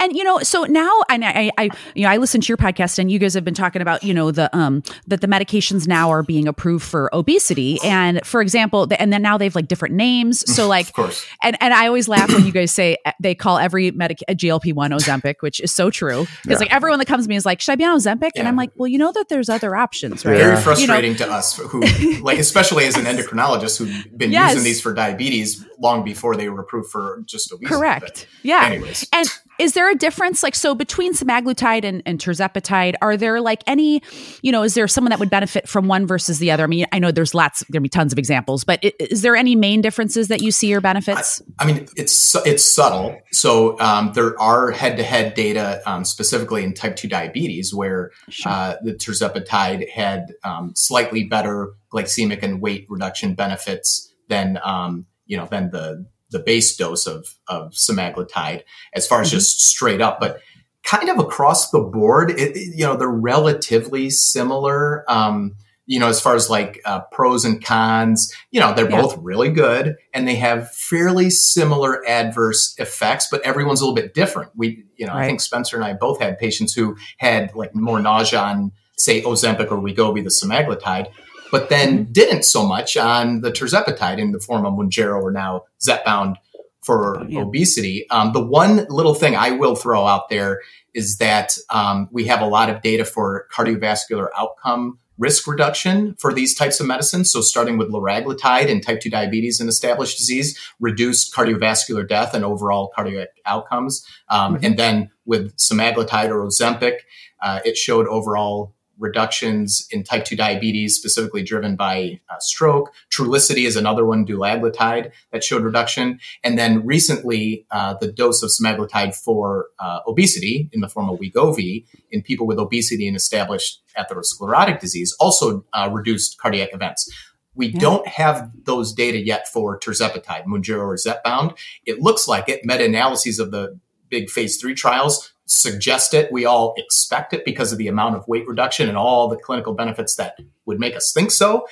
[0.00, 2.98] And you know, so now and I, I you know, I listened to your podcast
[2.98, 6.10] and you guys have been talking about, you know, the um that the medications now
[6.10, 7.78] are being approved for obesity.
[7.84, 10.40] And for example, the, and then now they've like different names.
[10.52, 11.26] So like Of course.
[11.42, 14.34] and and I always laugh when you guys say uh, they call every medic a
[14.34, 16.26] GLP one Ozempic, which is so true.
[16.42, 18.30] Because like everyone that comes to me is like, should I be on Ozempic?
[18.34, 20.36] And I'm like, well, you know that there's other options, right?
[20.36, 20.44] Yeah.
[20.44, 21.80] Very You frustrating to us who
[22.20, 24.54] like especially as an endocrinologist who've been Yes.
[24.54, 27.74] using these for diabetes long before they were approved for just obesity.
[27.74, 28.02] Correct.
[28.02, 28.64] But Yeah.
[28.66, 29.03] anyways.
[29.12, 33.62] And is there a difference, like, so between semaglutide and, and tirzepatide, are there like
[33.66, 34.02] any,
[34.42, 36.64] you know, is there someone that would benefit from one versus the other?
[36.64, 39.36] I mean, I know there's lots, there'll be tons of examples, but i- is there
[39.36, 41.40] any main differences that you see or benefits?
[41.58, 43.16] I mean, it's it's subtle.
[43.30, 48.50] So um, there are head-to-head data, um, specifically in type two diabetes, where Sure.
[48.50, 55.36] uh, the tirzepatide had um, slightly better glycemic and weight reduction benefits than um, you
[55.36, 59.36] know than the the base dose of of semaglutide, as far as Mm-hmm.
[59.38, 60.40] just straight up, but.
[60.86, 65.10] Kind of across the board, it, you know, they're relatively similar.
[65.10, 69.00] Um, you know, as far as like uh, pros and cons, you know, they're Yeah.
[69.00, 74.12] both really good and they have fairly similar adverse effects, but everyone's a little bit
[74.12, 74.50] different.
[74.54, 77.98] We, you know, I think Spencer and I both had patients who had like more
[77.98, 81.06] nausea on, say, Ozempic or Wegovy, the semaglutide,
[81.50, 85.62] but then didn't so much on the tirzepatide in the form of Mounjaro or now
[85.80, 86.36] Zepbound
[86.82, 87.40] for Yeah.
[87.40, 88.06] obesity.
[88.10, 90.60] Um, the one little thing I will throw out there
[90.92, 96.32] is that um, we have a lot of data for cardiovascular outcome risk reduction for
[96.34, 97.30] these types of medicines.
[97.32, 102.44] So starting with liraglutide in type 2 diabetes and established disease, reduced cardiovascular death and
[102.44, 104.04] overall cardiac outcomes.
[104.28, 104.64] Um, Mhm.
[104.64, 106.98] And then with semaglutide or Ozempic,
[107.42, 112.92] uh, it showed overall reductions in type 2 diabetes, specifically driven by uh, stroke.
[113.10, 116.18] Trulicity is another one, dulaglutide, that showed reduction.
[116.42, 121.18] And then recently, uh, the dose of semaglutide for uh, obesity in the form of
[121.18, 127.10] Wegovy in people with obesity and established atherosclerotic disease also uh, reduced cardiac events.
[127.54, 127.80] We Yeah.
[127.80, 131.56] don't have those data yet for tirzepatide, Mounjaro or Zepbound.
[131.86, 132.64] It looks like it.
[132.64, 133.78] Meta-analyses of the
[134.10, 136.32] big phase three trials suggest it.
[136.32, 139.74] We all expect it because of the amount of weight reduction and all the clinical
[139.74, 141.66] benefits that would make us think so.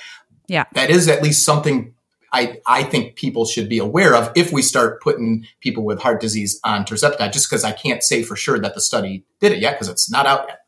[0.47, 0.65] Yeah.
[0.73, 1.93] That is at least something
[2.33, 6.19] I, I think people should be aware of if we start putting people with heart
[6.19, 9.59] disease on tirzepatide, just because I can't say for sure that the study did it
[9.59, 10.59] yet because it's not out yet.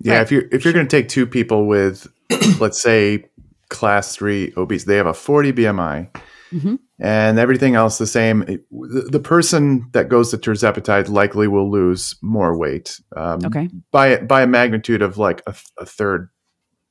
[0.00, 0.22] Yeah, Right.
[0.22, 2.06] if you're if you're going to take two people with,
[2.60, 3.24] let's say,
[3.68, 6.08] class three obese, they have a 40 BMI,
[6.52, 6.78] Mhm.
[6.98, 8.40] and everything else the same.
[8.40, 13.68] the, the person that goes to tirzepatide likely will lose more weight um, Okay.
[13.92, 16.28] by by a magnitude of like a, a third,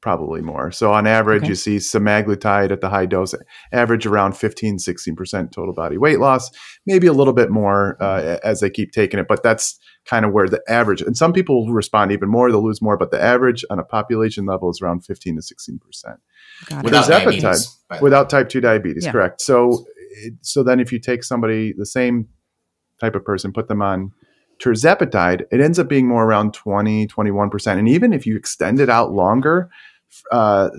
[0.02, 0.72] probably more.
[0.72, 1.50] So on average, Okay.
[1.50, 3.34] you see semaglutide at the high dose
[3.72, 6.50] average around 15, 16 percent total body weight loss,
[6.86, 10.32] maybe a little bit more uh, as they keep taking it, but that's kind of
[10.32, 13.66] where the average and some people respond even more they'll lose more but the average
[13.70, 16.20] on a population level is around 15 to 16 percent.
[16.84, 17.08] Without Tirzepatide.
[17.42, 17.78] diabetes.
[17.90, 19.12] by the without type 2 diabetes Yeah.
[19.12, 19.86] correct so
[20.42, 22.28] so then if you take somebody the same
[23.00, 24.12] type of person put them on
[24.60, 28.80] tirzepatide it ends up being more around 20 21 percent and even if you extend
[28.80, 29.70] it out longer
[30.32, 30.70] uh,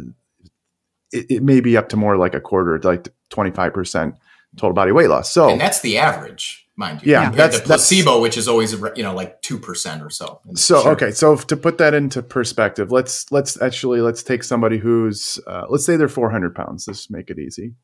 [1.13, 4.15] it, it may be up to more like a quarter like 25 percent
[4.57, 7.13] total body weight loss so and that's the average, mind you.
[7.13, 10.11] Yeah, Compared that's- to that's- placebo, which is always you know like two percent or
[10.11, 10.41] so.
[10.55, 10.93] So Sure.
[10.93, 15.67] okay, so to put that into perspective, let's let's actually let's take somebody who's uh,
[15.69, 16.87] let's say they're 400 pounds.
[16.89, 17.75] Let's make it easy.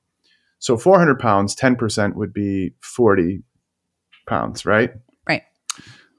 [0.58, 3.42] So 400 pounds, 10 percent would be 40
[4.26, 4.92] pounds, right?
[5.28, 5.42] Right.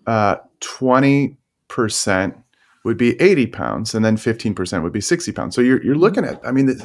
[0.06, 2.36] Uh, 20 percent
[2.84, 5.56] would be 80 pounds, and then 15 percent would be 60 pounds.
[5.56, 6.78] So you're you're looking at, I mean,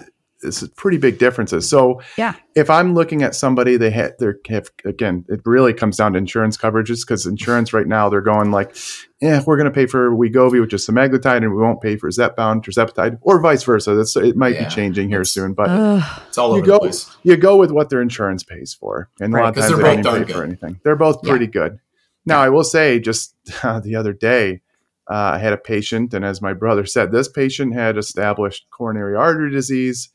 [0.42, 1.68] it's pretty big differences.
[1.68, 5.96] So yeah, if I'm looking at somebody, they have they have again, it really comes
[5.96, 8.74] down to insurance coverages because insurance right now they're going like,
[9.20, 12.08] yeah, we're going to pay for Wegovy, which is semaglutide, and we won't pay for
[12.10, 13.94] Zepbound, tirzepatide, or vice versa.
[13.94, 14.64] That's it might Yeah.
[14.64, 16.22] be changing here It's- soon, but Ugh.
[16.28, 17.16] It's all you over go the place.
[17.22, 19.40] you go with what their insurance pays for, and Right.
[19.40, 20.80] a lot of times they're they don't both pay darn for anything.
[20.84, 21.30] They're both Yeah.
[21.30, 21.78] pretty good.
[22.26, 24.62] Now, I will say, just the other day,
[25.10, 29.16] uh, I had a patient, and as my brother said, this patient had established coronary
[29.16, 30.08] artery disease.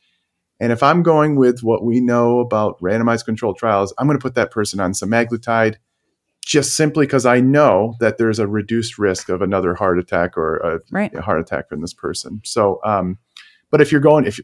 [0.60, 4.22] And if I'm going with what we know about randomized controlled trials, I'm going to
[4.22, 5.76] put that person on semaglutide
[6.46, 10.58] just simply because I know that there's a reduced risk of another heart attack or
[10.58, 11.14] a, Right.
[11.14, 12.40] a heart attack from this person.
[12.46, 13.18] So, um,
[13.72, 14.40] but if you're going, if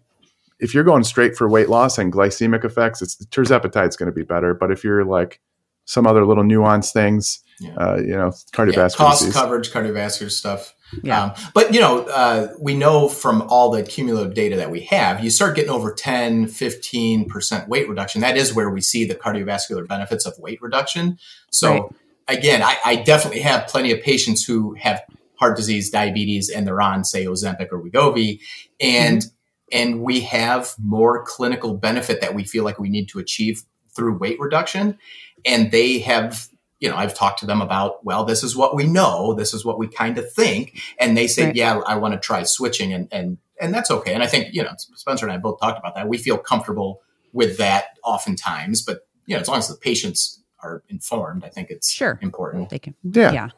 [0.60, 4.16] if you're going straight for weight loss and glycemic effects, it's tirzepatide is going to
[4.16, 4.54] be better.
[4.54, 5.40] But if you're like
[5.86, 7.74] some other little nuanced things, Yeah.
[7.78, 9.34] uh, you know, Yeah, cardiovascular cost disease.
[9.34, 10.76] coverage, cardiovascular stuff.
[11.04, 11.24] Yeah.
[11.24, 15.24] Um, but you know, uh, we know from all the cumulative data that we have,
[15.24, 18.22] you start getting over 10, 15% weight reduction.
[18.22, 21.18] That is where we see the cardiovascular benefits of weight reduction.
[21.52, 21.84] So Right.
[22.28, 25.02] again, I, I definitely have plenty of patients who have
[25.36, 28.42] heart disease, diabetes, and they're on, say, Ozempic or Wegovy.
[28.80, 29.26] And,
[29.72, 33.64] and we have more clinical benefit that we feel like we need to achieve
[33.96, 34.98] through weight reduction.
[35.44, 36.48] And they have
[36.82, 39.64] you know, I've talked to them about, well, this is what we know, this is
[39.64, 41.56] what we kind of think, and they say, Right.
[41.56, 44.14] yeah, I want to try switching, and and and that's okay.
[44.14, 46.10] And I think you know, Spencer and I both talked about that.
[46.10, 50.84] We feel comfortable with that oftentimes, but you know, as long as the patients are
[50.90, 52.20] informed, I think it's Sure.
[52.22, 52.70] important.
[52.70, 52.96] They can.
[53.04, 53.32] Yeah.
[53.32, 53.50] Yeah.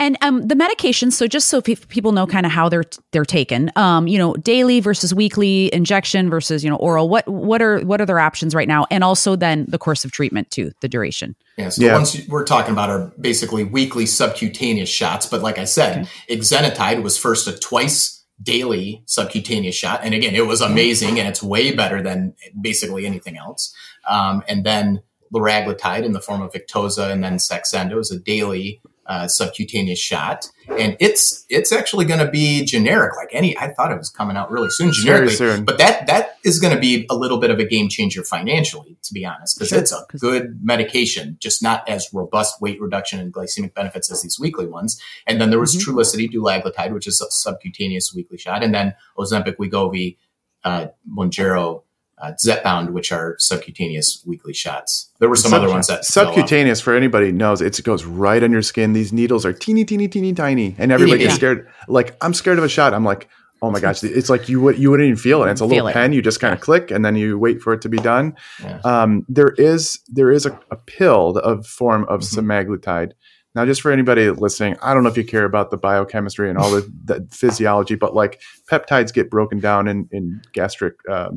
[0.00, 1.12] And um, the medications.
[1.12, 3.70] So just so pe- people know kind of how they're they're taken.
[3.76, 7.08] Um, you know, daily versus weekly injection versus you know oral.
[7.08, 8.86] What what are what are their options right now?
[8.90, 11.36] And also then the course of treatment too, the duration.
[11.56, 11.88] Yeah, so Yeah.
[11.92, 15.26] the ones we're talking about are basically weekly subcutaneous shots.
[15.26, 20.46] But like I said, exenatide was first a twice daily subcutaneous shot, and again, it
[20.46, 23.72] was amazing, and it's way better than basically anything else.
[24.08, 25.02] Um, and then
[25.32, 30.48] liraglutide in the form of Victoza, and then Saxenda is a daily uh, subcutaneous shot,
[30.78, 33.16] and it's it's actually going to be generic.
[33.16, 35.34] Like any, I thought it was coming out really soon, generically.
[35.36, 35.64] soon.
[35.64, 38.96] But that that is going to be a little bit of a game changer financially,
[39.02, 39.78] to be honest, because Sure.
[39.78, 44.38] it's a good medication, just not as robust weight reduction and glycemic benefits as these
[44.40, 45.00] weekly ones.
[45.26, 45.80] And then there was Mhm.
[45.84, 50.16] Trulicity, dulaglutide, which is a subcutaneous weekly shot, and then Ozempic, Wegovy,
[50.64, 51.82] uh, Mounjaro,
[52.18, 55.10] uh, Zepbound, which are subcutaneous weekly shots.
[55.18, 58.42] There were some Sub- other ones that subcutaneous for anybody knows it's, it goes right
[58.42, 58.92] on your skin.
[58.92, 61.26] These needles are teeny, teeny, teeny, tiny, and everybody Yeah.
[61.26, 61.68] gets scared.
[61.88, 62.94] Like I'm scared of a shot.
[62.94, 63.28] I'm like,
[63.62, 65.50] oh my gosh, it's like you would you wouldn't even feel it.
[65.50, 65.92] It's a Feel little it.
[65.94, 66.12] pen.
[66.12, 68.36] You just kind of click, and then you wait for it to be done.
[68.62, 68.78] Yeah.
[68.84, 72.38] Um, there is there is a, a pill of form of Mhm.
[72.66, 73.12] semaglutide.
[73.54, 76.58] Now, just for anybody listening, I don't know if you care about the biochemistry and
[76.58, 81.36] all the, the physiology, but like peptides get broken down in, in gastric um,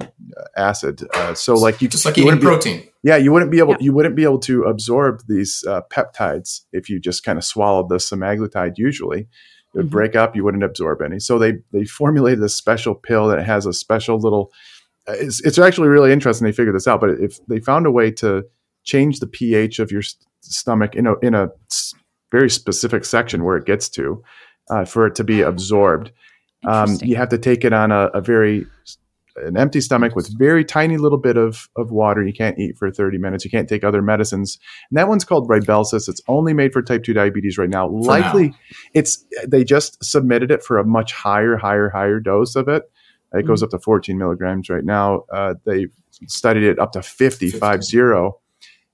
[0.55, 1.03] acid.
[1.13, 2.89] Uh, so, like you Just like you eating wouldn't be- protein.
[3.03, 3.77] yeah, you wouldn't be able Yeah.
[3.81, 7.89] you wouldn't be able to absorb these uh, peptides if you just kind of swallowed
[7.89, 8.73] the semaglutide.
[8.77, 9.27] Usually, it
[9.75, 9.91] would Mhm.
[9.91, 10.35] break up.
[10.35, 11.19] You wouldn't absorb any.
[11.19, 14.51] So they they formulated a special pill that has a special little.
[15.07, 16.45] uh, It's, it's actually really interesting.
[16.45, 18.43] They figured this out, but if they found a way to
[18.83, 21.93] change the pH of your s- stomach in a in a s-
[22.31, 24.23] very specific section where it gets to,
[24.69, 26.11] uh, for it to be absorbed,
[26.67, 28.65] um, you have to take it on a, a very
[29.37, 32.25] an empty stomach with very tiny little bit of, of water.
[32.25, 33.45] You can't eat for 30 minutes.
[33.45, 34.57] You can't take other medicines.
[34.89, 36.09] And that one's called Rybelsus.
[36.09, 37.87] It's only made for type 2 diabetes right now.
[37.87, 38.53] Likely
[38.93, 42.89] it's they just submitted it for a much higher, higher, higher dose of it.
[43.33, 45.25] It goes up to 14 milligrams right now.
[45.31, 45.87] Uh, they
[46.27, 47.59] studied it up to 50, 50.
[47.59, 48.39] 50.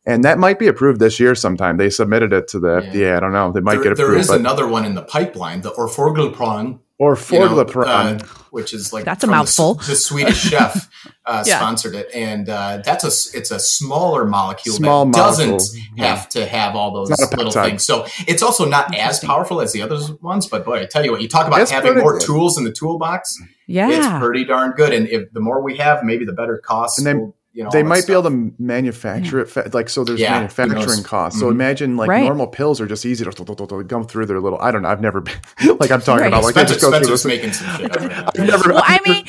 [0.06, 1.78] And that might be approved this year sometime.
[1.78, 2.92] They submitted it to the Yeah.
[2.92, 3.18] FDA.
[3.18, 3.52] I don't know.
[3.54, 4.12] They might There, get approved.
[4.12, 8.20] There is but, another one in the pipeline, the orforglipron, or you know, uh,
[8.52, 9.74] which is like That's a from the- mouthful.
[9.76, 10.90] The, Swedish chef
[11.26, 11.58] uh, Yeah.
[11.58, 15.58] sponsored it, and uh, that's a s- it's a smaller molecule Small that molecule.
[15.58, 17.84] doesn't have to have all those It's not a little things.
[17.86, 20.48] So it's also not as powerful as the other ones.
[20.48, 22.26] But boy, I tell you what, you talk about It's having more good.
[22.26, 23.38] tools in the toolbox.
[23.68, 23.90] yeah.
[23.90, 26.98] It's pretty darn good, and if the more we have, maybe the better cost.
[27.00, 29.70] And then will, you know, they all that might be able to manufacture it fa-
[29.74, 31.06] like so there's Yeah, manufacturing knows?
[31.06, 31.52] costs so Mhm.
[31.52, 32.24] imagine like Right.
[32.24, 35.22] normal pills are just easy to go through their little i don't know i've never
[35.22, 35.36] been
[35.80, 36.28] like i'm talking Right.
[36.28, 37.92] about like they Spencer, just go through Spencer's this making some shit.
[38.40, 39.26] I've never, well, I I've mean,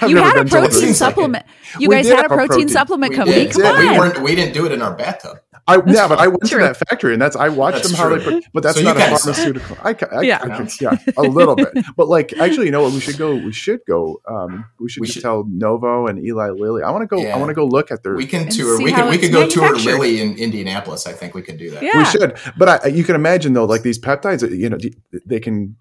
[0.00, 0.98] I've you had a protein this.
[0.98, 1.44] supplement.
[1.78, 2.68] You guys had a protein, protein.
[2.68, 3.44] supplement We company.
[3.44, 3.52] did.
[3.52, 3.78] Come did.
[3.78, 3.98] We on.
[3.98, 4.22] weren't.
[4.22, 5.38] We didn't do it in our bathtub.
[5.68, 6.60] I, yeah, but I went True.
[6.60, 8.34] to that factory and that's I watched That's them how they true.
[8.34, 9.76] put, but that's So not a pharmaceutical.
[9.82, 10.38] I, ca- I, Yeah.
[10.40, 12.92] I could- yeah, a little bit, but like actually, you know what?
[12.92, 13.34] We should go.
[13.34, 14.20] We should go.
[14.28, 16.82] Um, we should We should- tell Novo and Eli Lilly.
[16.84, 17.20] I want to go.
[17.20, 17.34] Yeah.
[17.34, 18.14] I want to go look at their.
[18.14, 18.78] We can tour.
[18.78, 19.08] We how can.
[19.10, 19.98] We it's could go tour manufactured.
[19.98, 21.06] Lilly in Indianapolis.
[21.06, 21.82] I think we could do that.
[21.82, 21.98] Yeah.
[21.98, 24.78] We should, but I, you can imagine though, like these peptides, you know,
[25.26, 25.76] they can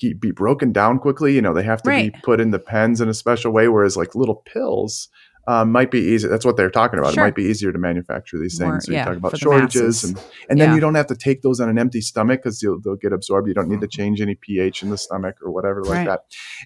[0.00, 1.34] be broken down quickly.
[1.34, 2.12] You know, they have to Right.
[2.12, 5.08] be put in the pens in a special way, whereas like little pills
[5.48, 6.28] um, might be easy.
[6.28, 7.14] That's what they're talking about.
[7.14, 7.24] Sure.
[7.24, 8.68] It might be easier to manufacture these things.
[8.70, 10.04] More- so you yeah, talk about shortages, masses.
[10.04, 10.20] and
[10.50, 10.74] and then Yeah.
[10.74, 13.48] you don't have to take those on an empty stomach because they'll get absorbed.
[13.48, 13.90] You don't need to Mhm.
[13.98, 16.06] change any pH in the stomach or whatever like Right.
[16.06, 16.20] that.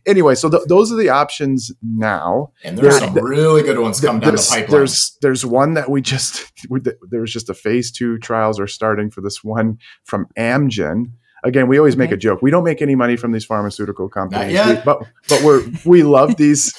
[0.04, 2.50] Anyway, so th- those are the options now.
[2.64, 3.22] And there's some it.
[3.22, 4.70] really good ones come down the there's, pipeline.
[4.70, 6.80] there's there's one that we just we,
[7.10, 11.12] there's just a phase two trials are starting for this one from Amgen.
[11.44, 12.14] Again, we always make Okay.
[12.14, 12.40] a joke.
[12.42, 14.58] We don't make any money from these pharmaceutical companies.
[14.66, 16.72] We- but but we're we love these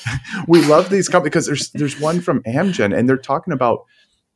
[0.47, 3.85] we love these companies because there's there's one from Amgen and they're talking about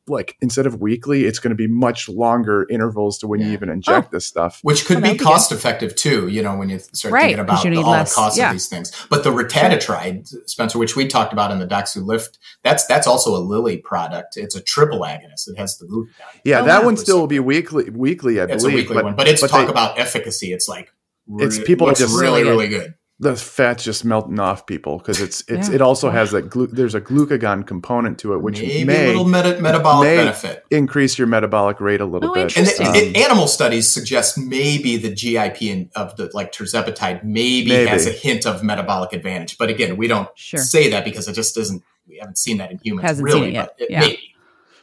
[0.10, 3.70] like instead of weekly, it's going to be much longer intervals to when you even
[3.70, 4.60] inject this stuff.
[4.64, 7.22] which could Oh, be that'd be cost effective too, you know, when you start Right,
[7.36, 8.48] thinking 'cause about the, need all less- the costs yeah.
[8.48, 8.92] of these things.
[9.10, 13.08] But the Retatrutide, Spencer, which we talked about in the Docs Who Lift, that's that's
[13.08, 14.38] also a Lilly product.
[14.38, 15.48] It's a triple agonist.
[15.48, 16.08] It has the glucagon.
[16.44, 16.86] Yeah, Oh, that wow.
[16.86, 17.90] one still will be weekly.
[17.90, 18.74] Weekly, I It's believe.
[18.74, 20.52] a weekly but, one, but it's but talk they- about efficacy.
[20.54, 20.92] It's like
[21.40, 22.94] It's re- people are just- really Really really good.
[23.20, 25.76] The fat's just melting off people because it's it's Yeah.
[25.76, 29.08] it also has that glu- there's a glucagon component to it which Maybe may a
[29.08, 30.64] little meta- metabolic may benefit.
[30.70, 32.56] increase your metabolic rate a little Oh, bit.
[32.56, 37.70] And, Um, and animal studies suggest maybe the GIP in, of the like tirzepatide maybe,
[37.70, 37.88] Maybe.
[37.90, 39.58] has a hint of metabolic advantage.
[39.58, 40.60] But again, we don't Sure.
[40.60, 41.82] say that because it just isn't.
[42.08, 43.52] We haven't seen that in humans, Hasn't seen really.
[43.52, 43.74] it yet.
[43.80, 44.00] But it, Yeah.
[44.02, 44.20] maybe.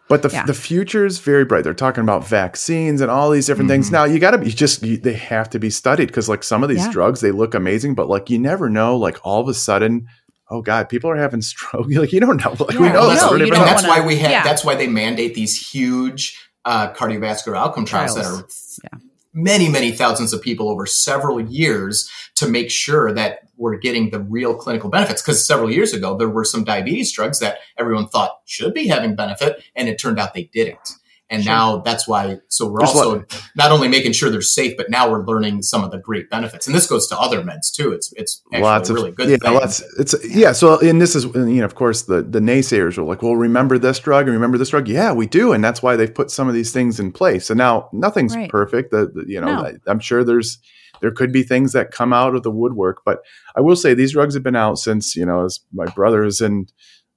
[0.09, 0.45] But the, Yeah.
[0.45, 1.65] the future is very bright.
[1.65, 3.89] They're talking about vaccines and all these different things.
[3.89, 3.93] Mhm.
[3.93, 6.63] Now you got to be just you, they have to be studied because like some
[6.63, 6.93] of these Yeah.
[6.93, 8.97] drugs they look amazing, but like you never know.
[8.97, 10.07] Like all of a sudden,
[10.51, 11.87] oh god, people are having stroke.
[11.89, 12.51] Like you don't know.
[12.59, 14.31] Like we know Well, that's, no, you don't that's wanna- why we have.
[14.31, 14.43] yeah.
[14.45, 18.81] That's why they mandate these huge uh, cardiovascular outcome trials, Trials.
[18.83, 18.99] that are Yeah.
[19.33, 24.21] many, many thousands of people over several years to make sure that we're getting the
[24.21, 25.23] real clinical benefits.
[25.23, 29.15] Because several years ago, there were some diabetes drugs that everyone thought should be having
[29.17, 30.79] benefit, and it turned out they didn't.
[31.31, 31.53] And Sure.
[31.53, 32.37] now that's why.
[32.49, 33.25] So we're Just also
[33.57, 36.67] not only making sure they're safe, but now we're learning some of the great benefits.
[36.67, 37.93] And this goes to other meds too.
[37.93, 39.55] It's it's actually lots a of really good yeah, thing.
[39.55, 39.83] lots.
[39.99, 40.53] It's yeah.
[40.53, 43.79] So and this is you know of course the the naysayers are like, well, remember
[43.79, 44.87] this drug and remember this drug.
[44.87, 47.49] Yeah, we do, and that's why they've put some of these things in place.
[47.49, 48.51] And now nothing's Right.
[48.51, 48.91] perfect.
[48.91, 49.65] The, the- you know No.
[49.65, 50.59] I, I'm sure there's
[51.05, 53.19] there could be things that come out of the woodwork, but
[53.55, 56.41] I will say these rugs have been out since you know as my brother is
[56.41, 56.67] in.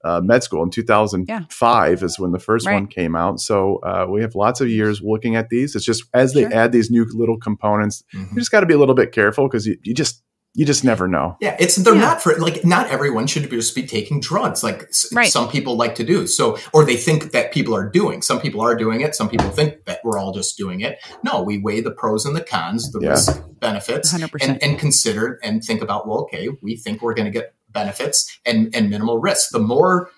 [0.05, 2.75] Uh, med school in 2005 is when the first Right.
[2.75, 3.39] one came out.
[3.39, 5.75] So uh, we have lots of years looking at these.
[5.75, 6.53] It's just as they Sure.
[6.53, 8.29] add these new little components, Mhm.
[8.31, 10.23] you just got to be a little bit careful because you, you just
[10.57, 11.37] you just never know.
[11.39, 12.01] Yeah, it's they're Yeah.
[12.01, 15.31] not for like not everyone should just be taking drugs like s- Right.
[15.31, 16.27] some people like to do.
[16.27, 18.21] So or they think that people are doing.
[18.21, 19.15] Some people are doing it.
[19.15, 20.97] Some people think that we're all just doing it.
[21.23, 23.11] No, we weigh the pros and the cons, the Yeah.
[23.11, 24.49] risk benefits, 100%.
[24.49, 28.39] and, and consider and think about well, okay, we think we're going to get benefits
[28.45, 29.51] and and minimal risk.
[29.51, 30.09] The more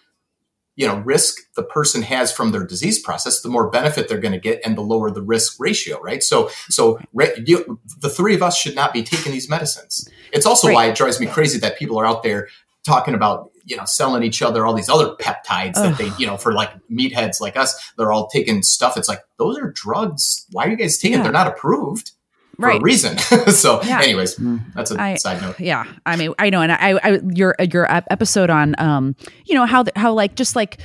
[0.79, 4.31] you know risk the person has from their disease process the more benefit they're going
[4.39, 6.97] to get and the lower the risk ratio right so so
[7.45, 10.73] you, the three of us should not be taking these medicines it's also Right.
[10.75, 12.47] why it drives me crazy that people are out there
[12.85, 15.83] talking about you know selling each other all these other peptides Ugh.
[15.89, 19.21] that they you know for like meatheads like us they're all taking stuff it's like
[19.37, 21.23] those are drugs why are you guys taking Yeah.
[21.23, 22.11] they're not approved
[22.59, 22.79] for Right.
[22.81, 24.01] a reason so Yeah.
[24.01, 24.59] anyways Mm.
[24.75, 27.87] that's a I- side note yeah i mean i know and i, I your your
[27.89, 30.79] episode on um you know how the, how like just like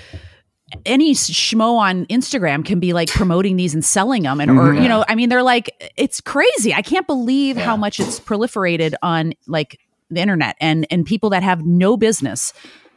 [0.87, 4.83] any schmo on Instagram can be like promoting these and selling them and or Mhm.
[4.83, 7.65] you know I mean they're like it's crazy I can't believe Yeah.
[7.65, 9.79] how much it's proliferated on like
[10.11, 12.53] the internet and and people that have no business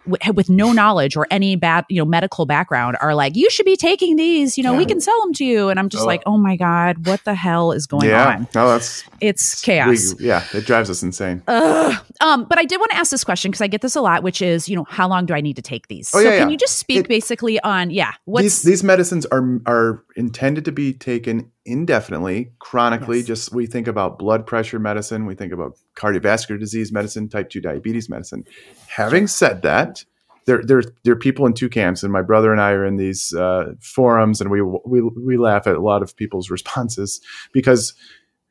[0.09, 3.65] w- with no knowledge or any bad you know medical background are like you should
[3.65, 6.07] be taking these you know we can sell them to you and I'm just Oh.
[6.07, 9.65] like oh my god what the hell is going yeah, on no, that's it's we,
[9.73, 11.41] chaos yeah, it drives us insane.
[11.47, 12.03] Ugh.
[12.21, 14.23] Um, but I did want to ask this question because I get this a lot,
[14.23, 16.11] which is, you know, how long do I need to take these?
[16.13, 16.51] Oh, so yeah, can yeah.
[16.53, 20.71] you just speak It- basically on, yeah, what's these these medicines are are intended to
[20.71, 23.17] be taken indefinitely, chronically.
[23.17, 23.27] Yes.
[23.27, 27.61] Just we think about blood pressure medicine, we think about cardiovascular disease medicine, type two
[27.61, 28.45] diabetes medicine.
[28.87, 30.03] Having said that,
[30.45, 32.95] there there there are people in two camps, and my brother and I are in
[32.95, 37.93] these uh, forums, and we we we laugh at a lot of people's responses because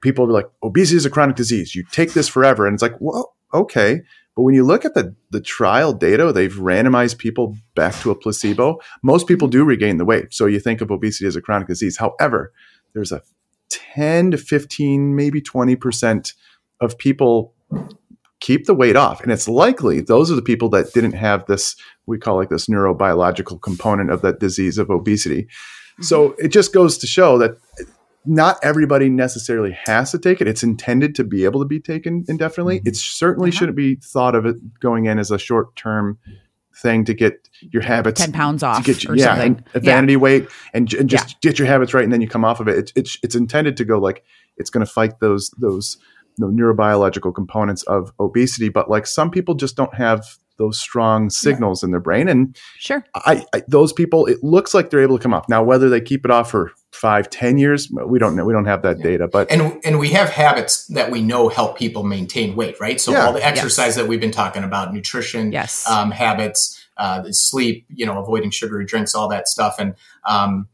[0.02, 1.74] people are like, obesity is a chronic disease.
[1.74, 4.02] You take this forever, and it's like, well, okay.
[4.36, 8.14] But when you look at the, the trial data, they've randomized people back to a
[8.14, 8.78] placebo.
[9.02, 10.34] Most people do regain the weight.
[10.34, 11.96] So you think of obesity as a chronic disease.
[11.96, 12.52] However,
[12.97, 13.22] there's a
[13.68, 16.32] 10 to 15, maybe 20%
[16.80, 17.55] of people
[18.40, 19.22] keep the weight off.
[19.22, 21.76] And it's likely those are the people that didn't have this,
[22.07, 25.47] we call like this neurobiological component of that disease of obesity.
[26.01, 27.59] So it just goes to show that
[28.24, 30.49] not everybody necessarily has to take it.
[30.49, 32.80] It's intended to be able to be taken indefinitely.
[32.80, 32.88] Mhm.
[32.88, 36.18] It certainly shouldn't be thought of it going in as a short term
[36.83, 39.64] thing to get your habits 10 pounds to off get you, or yeah, something?
[39.74, 42.61] and vanity weight and, and just get your habits right, and then you come off
[42.61, 42.79] of it.
[42.79, 44.24] It's it's, it's intended to go like
[44.57, 45.99] it's going to fight those those
[46.41, 50.24] neurobiological components of obesity, but like some people just don't have
[50.59, 51.86] those strong signals yeah.
[51.86, 52.28] in their brain.
[52.28, 55.48] And sure, I, I, those people, it looks like they're able to come off.
[55.48, 58.44] Now, whether they keep it off for five, ten years, we don't know.
[58.44, 59.04] We don't have that yeah.
[59.04, 63.00] data, but and and we have habits that we know help people maintain weight, right?
[63.00, 63.26] So yeah.
[63.26, 63.96] all the exercise yes.
[63.96, 68.84] that we've been talking about, nutrition, yes, um, habits, uh, sleep, you know, avoiding sugary
[68.84, 69.94] drinks, all that stuff, and
[70.26, 70.68] um,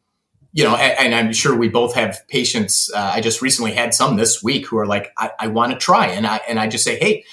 [0.52, 2.90] you know, and, and, I'm sure we both have patients.
[2.94, 5.78] Uh, I just recently had some this week who are like, I, I want to
[5.78, 7.24] try, and I and I just say, hey,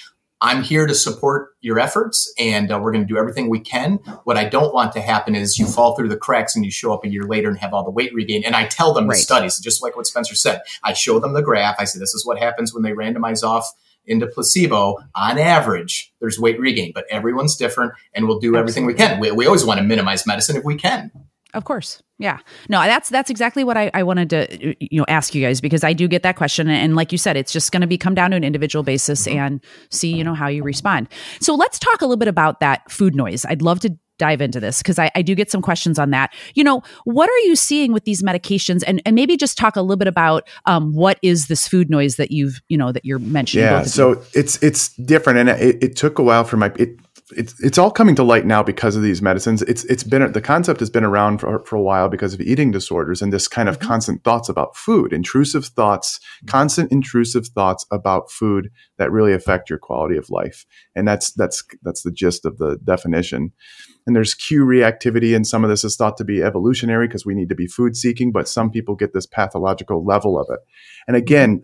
[0.42, 3.96] I'm here to support your efforts and uh, we're going to do everything we can.
[4.24, 6.94] What I don't want to happen is you fall through the cracks and you show
[6.94, 8.46] up a year later and have all the weight regained.
[8.46, 9.16] And I tell them right.
[9.16, 10.62] the studies, just like what Spencer said.
[10.82, 11.76] I show them the graph.
[11.78, 13.70] I say, this is what happens when they randomize off
[14.06, 14.96] into placebo.
[15.14, 19.20] On average, there's weight regain, but everyone's different and we'll do everything we can.
[19.20, 21.10] We, we always want to minimize medicine if we can.
[21.54, 22.02] Of course.
[22.18, 22.38] Yeah.
[22.68, 25.82] No, that's that's exactly what I, I wanted to you know ask you guys because
[25.82, 26.68] I do get that question.
[26.68, 29.38] And like you said, it's just gonna be come down to an individual basis mm-hmm.
[29.38, 31.08] and see, you know, how you respond.
[31.40, 33.44] So let's talk a little bit about that food noise.
[33.44, 36.32] I'd love to dive into this because I, I, do get some questions on that.
[36.54, 38.84] You know, what are you seeing with these medications?
[38.86, 42.16] And, and maybe just talk a little bit about um, what is this food noise
[42.16, 43.64] that you've, you know, that you're mentioning.
[43.64, 43.82] Yeah.
[43.84, 44.22] So you.
[44.34, 45.38] it's, it's different.
[45.38, 46.90] And it, it took a while for my, it,
[47.32, 49.62] it's it's all coming to light now because of these medicines.
[49.62, 52.70] It's it's been the concept has been around for, for a while because of eating
[52.70, 53.88] disorders and this kind of mm-hmm.
[53.88, 59.78] constant thoughts about food, intrusive thoughts, constant intrusive thoughts about food that really affect your
[59.78, 60.66] quality of life.
[60.94, 63.52] And that's that's that's the gist of the definition.
[64.06, 67.34] And there's cue reactivity, and some of this is thought to be evolutionary because we
[67.34, 70.60] need to be food seeking, but some people get this pathological level of it.
[71.06, 71.62] And again,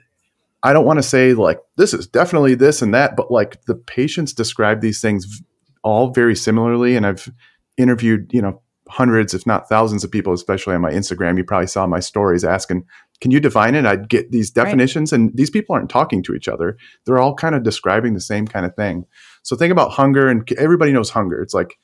[0.62, 3.75] I don't want to say like this is definitely this and that, but like the
[3.75, 5.43] patients describe these things
[5.87, 6.97] all very similarly.
[6.97, 7.32] And I've
[7.78, 11.39] interviewed, you know, hundreds, if not thousands of people, especially on my Instagram.
[11.39, 12.84] You probably saw my stories asking,
[13.20, 13.87] can you define it?
[13.87, 15.20] I'd get these definitions, right.
[15.20, 16.76] and these people aren't talking to each other.
[17.05, 19.05] They're all kind of describing the same kind of thing.
[19.43, 21.41] So think about hunger, and everybody knows hunger.
[21.41, 21.78] It's like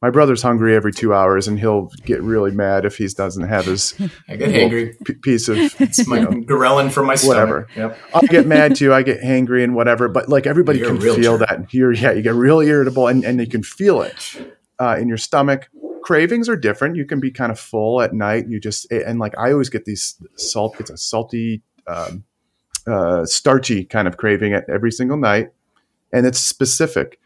[0.00, 3.64] my brother's hungry every two hours, and he'll get really mad if he doesn't have
[3.64, 3.94] his
[4.28, 7.68] I get hangry p- piece of it's my ghrelin from my whatever.
[7.72, 7.96] Stomach.
[8.12, 8.14] Yep.
[8.14, 8.94] I get mad too.
[8.94, 10.08] I get hangry and whatever.
[10.08, 11.48] But like everybody can feel jerk.
[11.48, 11.74] that.
[11.74, 14.36] You're yeah, you get real irritable, and and you can feel it
[14.78, 15.68] uh, in your stomach.
[16.02, 16.96] Cravings are different.
[16.96, 18.46] You can be kind of full at night.
[18.48, 20.76] You just and like I always get these salt.
[20.78, 22.24] It's a salty, um,
[22.86, 25.48] uh, starchy kind of craving at every single night,
[26.12, 27.18] and it's specific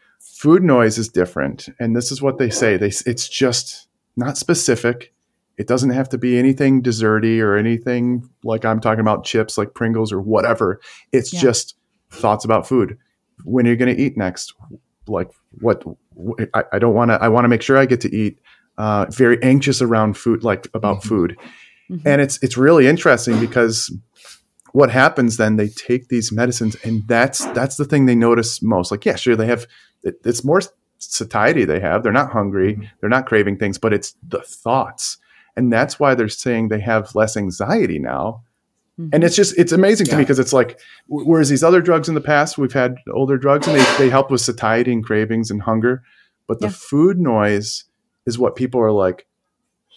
[0.43, 2.75] food noise is different and this is what they say.
[2.75, 3.87] They it's just
[4.17, 5.13] not specific.
[5.57, 9.73] It doesn't have to be anything desserty or anything like i'm talking about chips like
[9.73, 10.81] pringles or whatever.
[11.13, 11.39] It's yeah.
[11.39, 11.77] just
[12.11, 12.97] thoughts about food.
[13.45, 14.53] When are you going to eat next?
[15.07, 15.31] Like
[15.61, 15.81] what
[16.53, 18.37] i, I don't want to i want to make sure i get to eat
[18.77, 21.07] uh, very anxious around food like about mm-hmm.
[21.07, 21.37] food.
[21.89, 22.05] Mm-hmm.
[22.05, 23.95] and it's it's really interesting because
[24.73, 28.91] what happens then they take these medicines and that's that's the thing they notice most.
[28.91, 29.67] Like yeah sure they have
[30.03, 30.61] it, it's more
[30.99, 32.03] satiety they have.
[32.03, 32.73] They're not hungry.
[32.73, 32.83] Mm-hmm.
[32.99, 35.17] They're not craving things, but it's the thoughts.
[35.55, 38.43] And that's why they're saying they have less anxiety now.
[38.99, 39.09] Mm-hmm.
[39.13, 40.11] And it's just, it's amazing yeah.
[40.11, 43.37] to me because it's like, whereas these other drugs in the past, we've had older
[43.37, 46.03] drugs and they, they help with satiety and cravings and hunger.
[46.47, 46.73] But the yeah.
[46.73, 47.85] food noise
[48.25, 49.25] is what people are like,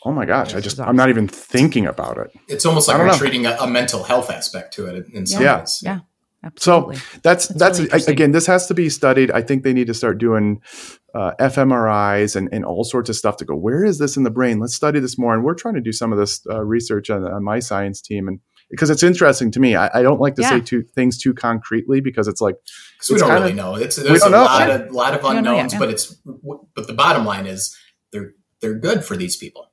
[0.04, 2.30] oh my gosh, I just, I'm not even thinking about it.
[2.48, 3.16] It's almost like we're know.
[3.16, 5.58] treating a, a, mental health aspect to it in some yeah.
[5.58, 5.80] ways.
[5.84, 6.00] Yeah.
[6.46, 6.96] Absolutely.
[6.96, 9.30] So that's that's, that's really again, this has to be studied.
[9.30, 10.60] I think they need to start doing
[11.14, 13.54] uh, fMRIs and, and all sorts of stuff to go.
[13.54, 14.60] Where is this in the brain?
[14.60, 15.34] Let's study this more.
[15.34, 18.28] And we're trying to do some of this uh, research on, on, my science team,
[18.28, 18.40] and
[18.70, 19.76] because it's interesting to me.
[19.76, 20.50] I, I don't like to yeah.
[20.50, 22.56] say two things too concretely because it's like
[22.96, 23.76] because we don't kinda, really know.
[23.76, 24.42] It's there's a know.
[24.42, 27.76] lot of lot of unknowns, but it's but the bottom line is
[28.12, 29.70] they're they're good for these people.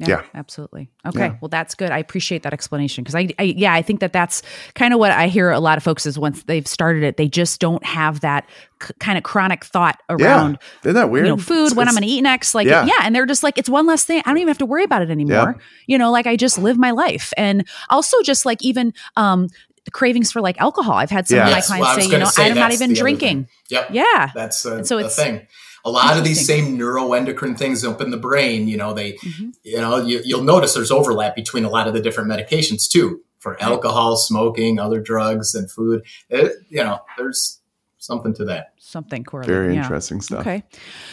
[0.00, 0.88] Yeah, yeah, absolutely.
[1.04, 1.36] Okay, yeah.
[1.40, 1.90] well, that's good.
[1.90, 4.42] I appreciate that explanation because I, I, yeah, I think that that's
[4.74, 7.26] kind of what I hear a lot of folks is once they've started it, they
[7.26, 8.48] just don't have that
[8.80, 10.58] c- kind of chronic thought around.
[10.60, 10.90] Yeah.
[10.90, 11.26] Isn't that weird?
[11.26, 12.84] You know, food it's, when it's, I'm going to eat next, like yeah.
[12.84, 14.22] yeah, and they're just like it's one less thing.
[14.24, 15.56] I don't even have to worry about it anymore.
[15.56, 15.64] Yeah.
[15.86, 19.48] You know, like I just live my life, and also just like even um
[19.92, 20.94] cravings for like alcohol.
[20.94, 23.48] I've had some of my clients well, say, you know, I'm not even drinking.
[23.70, 23.88] Yep.
[23.92, 25.46] Yeah, that's a, so it's, a thing
[25.84, 29.50] a lot of these same neuroendocrine things up in the brain, you know, they, mm-hmm.
[29.62, 33.20] you know, you, will notice there's overlap between a lot of the different medications too
[33.38, 36.04] for alcohol, smoking, other drugs, and food.
[36.28, 37.60] It, you know, there's
[37.98, 38.72] something to that.
[38.78, 39.54] Something correlated.
[39.54, 39.82] Very yeah.
[39.82, 40.40] interesting stuff.
[40.40, 40.62] Okay.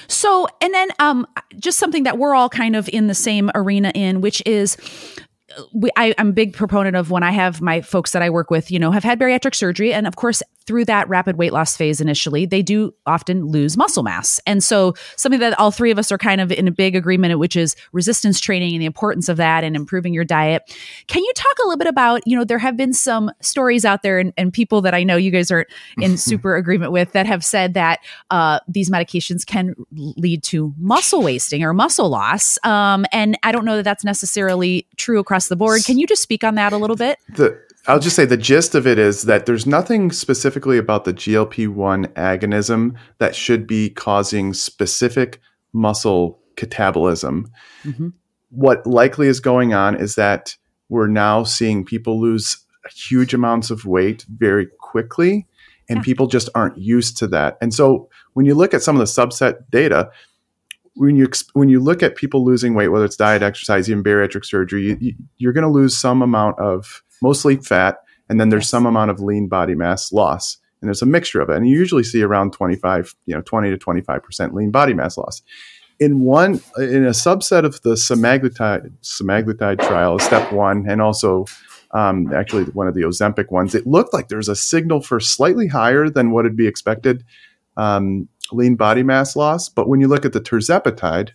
[0.07, 3.91] So, and then um, just something that we're all kind of in the same arena
[3.93, 4.77] in, which is
[5.73, 8.49] we, I, am a big proponent of when I have my folks that I work
[8.49, 9.93] with, you know, have had bariatric surgery.
[9.93, 14.03] And of course, through that rapid weight loss phase initially, they do often lose muscle
[14.03, 14.39] mass.
[14.45, 17.37] And so, something that all three of us are kind of in a big agreement,
[17.39, 20.63] which is resistance training and the importance of that and improving your diet.
[21.07, 24.01] Can you talk a little bit about, you know, there have been some stories out
[24.01, 25.65] there and, and people that I know you guys are
[25.97, 27.99] in super agreement with that have said that
[28.31, 32.57] uh, these medications can lead to muscle wasting or muscle loss.
[32.63, 35.83] Um, and I don't know that that's necessarily true across the board.
[35.85, 37.19] Can you just speak on that a little bit?
[37.29, 41.13] The, I'll just say the gist of it is that there's nothing specifically about the
[41.13, 45.39] GLP 1 agonism that should be causing specific
[45.71, 47.45] muscle catabolism.
[47.83, 48.09] Mm-hmm.
[48.49, 50.55] What likely is going on is that
[50.89, 52.57] we're now seeing people lose
[52.91, 55.45] huge amounts of weight very quickly,
[55.89, 56.03] and yeah.
[56.03, 57.57] people just aren't used to that.
[57.61, 60.09] And so when you look at some of the subset data,
[60.95, 64.45] when you when you look at people losing weight, whether it's diet, exercise, even bariatric
[64.45, 67.97] surgery, you, you're going to lose some amount of mostly fat,
[68.29, 71.49] and then there's some amount of lean body mass loss, and there's a mixture of
[71.49, 71.57] it.
[71.57, 75.17] And you usually see around 25, you know, 20 to 25 percent lean body mass
[75.17, 75.41] loss.
[75.99, 81.45] In one, in a subset of the semaglutide semaglutide trial, step one, and also
[81.91, 85.67] um, actually one of the Ozempic ones, it looked like there's a signal for slightly
[85.67, 87.23] higher than what would be expected
[87.77, 89.69] um, lean body mass loss.
[89.69, 91.31] But when you look at the tirzepatide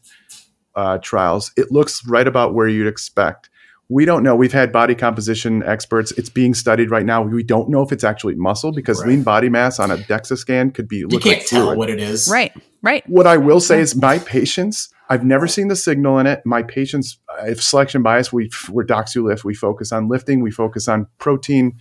[0.74, 3.49] uh, trials, it looks right about where you'd expect
[3.90, 4.36] we don't know.
[4.36, 6.12] We've had body composition experts.
[6.12, 7.22] It's being studied right now.
[7.22, 9.08] We don't know if it's actually muscle because right.
[9.08, 10.98] lean body mass on a DEXA scan could be.
[10.98, 12.28] You can't like tell what it is.
[12.30, 12.52] Right.
[12.82, 13.02] Right.
[13.08, 14.90] What I will say is my patients.
[15.10, 16.40] I've never seen the signal in it.
[16.46, 19.44] My patients, if selection bias, we we're lift.
[19.44, 20.40] We focus on lifting.
[20.40, 21.76] We focus on protein.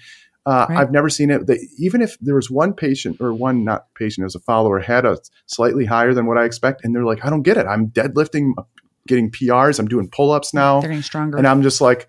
[0.47, 0.79] Uh, right.
[0.79, 1.45] I've never seen it.
[1.45, 5.05] They, even if there was one patient or one not patient as a follower had
[5.05, 7.67] a slightly higher than what I expect, and they're like, I don't get it.
[7.67, 8.53] I'm deadlifting
[9.09, 9.79] getting PRs.
[9.79, 10.79] I'm doing pull ups now.
[10.79, 11.37] They're getting stronger.
[11.37, 12.07] And I'm just like,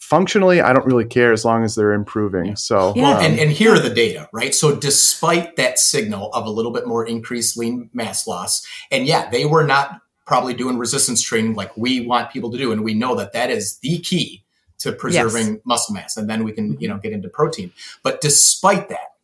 [0.00, 2.56] functionally, I don't really care as long as they're improving.
[2.56, 3.18] So, yeah.
[3.18, 4.54] Um, and, and here are the data, right?
[4.54, 9.30] So, despite that signal of a little bit more increased lean mass loss, and yeah,
[9.30, 12.72] they were not probably doing resistance training like we want people to do.
[12.72, 14.42] And we know that that is the key
[14.78, 15.60] to preserving yes.
[15.64, 16.16] muscle mass.
[16.16, 17.72] And then we can, you know, get into protein.
[18.02, 19.14] But despite that,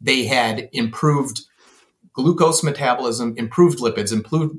[0.00, 1.42] they had improved
[2.12, 4.56] glucose metabolism, improved lipids, improved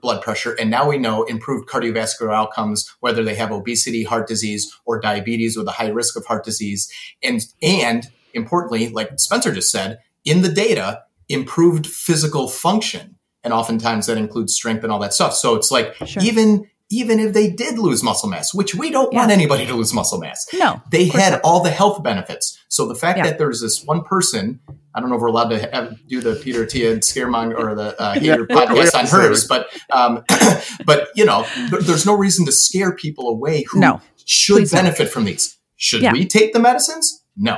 [0.00, 4.74] blood pressure, and now we know improved cardiovascular outcomes, whether they have obesity, heart disease,
[4.84, 6.90] or diabetes with a high risk of heart disease.
[7.22, 13.16] And, and importantly, like Spencer just said, in the data, improved physical function.
[13.42, 15.34] And oftentimes that includes strength and all that stuff.
[15.34, 16.22] So it's like sure.
[16.22, 19.20] even even if they did lose muscle mass, which we don't yeah.
[19.20, 20.46] want anybody to lose muscle mass.
[20.52, 20.82] No.
[20.90, 21.40] They had not.
[21.42, 22.58] all the health benefits.
[22.68, 23.24] So the fact yeah.
[23.24, 24.60] that there's this one person,
[24.94, 28.00] I don't know if we're allowed to have, do the Peter Attia scaremonger or the
[28.00, 28.56] uh, hater yeah.
[28.56, 30.24] podcast on hers, but um,
[30.84, 34.00] but you know, there's no reason to scare people away who no.
[34.24, 35.12] should benefit not.
[35.12, 35.56] from these.
[35.76, 37.24] Should we take the medicines?
[37.36, 37.56] No.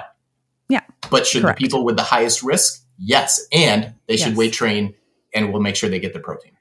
[0.69, 0.83] Yeah.
[1.11, 1.59] But should Correct.
[1.59, 2.85] the people with the highest risk?
[2.99, 3.45] Yes.
[3.53, 4.37] And they should yes.
[4.37, 4.95] weight train
[5.35, 6.53] and we'll make sure they get the protein.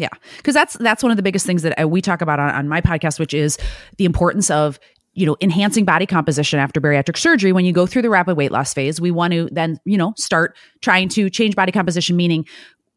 [0.00, 2.50] Yeah, because that's that's one of the biggest things that uh, we talk about on,
[2.50, 3.58] on my podcast, which is
[3.98, 4.80] the importance of
[5.12, 7.52] you know enhancing body composition after bariatric surgery.
[7.52, 10.14] When you go through the rapid weight loss phase we want to then you know
[10.16, 12.46] start trying to change body composition meaning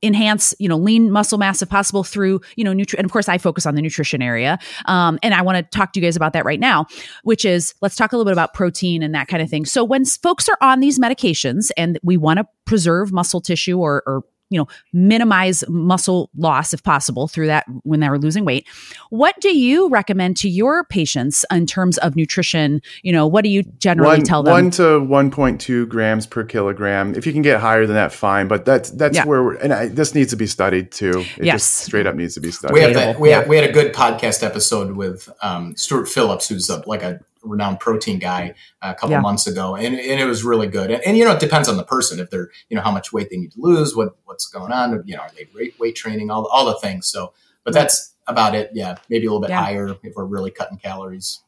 [0.02, 3.30] enhance you know lean muscle mass if possible through you know nutrition and of course
[3.30, 4.60] i focus on the nutrition area.
[4.86, 6.86] Um, and i want to talk to you guys about that right now
[7.24, 9.66] which is let's talk a little bit about protein and that kind of thing.
[9.66, 14.04] So when folks are on these medications and we want to preserve muscle tissue or,
[14.06, 14.24] or
[14.54, 18.68] you know, minimize muscle loss if possible through that when they were losing weight.
[19.10, 22.82] What do you recommend to your patients in terms of nutrition?
[23.02, 24.54] You know, what do you generally one, tell them?
[24.54, 27.16] One to one point two grams per kilogram.
[27.16, 28.48] If you can get higher than that, fine.
[28.48, 29.26] But that's that's yeah.
[29.26, 31.26] where and I, this needs to be studied too.
[31.38, 31.56] It yes.
[31.56, 32.74] just straight up needs to be studied.
[32.74, 36.48] We have that, we had, we had a good podcast episode with um, Stuart Phillips,
[36.48, 39.22] who's a, like a renowned protein guy uh, a couple yeah.
[39.22, 40.92] months ago, and, and it was really good.
[40.92, 43.14] And, and, you know, it depends on the person if they're you know how much
[43.14, 45.96] weight they need to lose, what what's going on, you know, are they weight, weight
[45.96, 47.08] training, all all the things.
[47.08, 47.34] So,
[47.64, 48.72] but that's about it.
[48.74, 49.64] Yeah, maybe a little bit yeah.
[49.64, 51.42] higher if we're really cutting calories.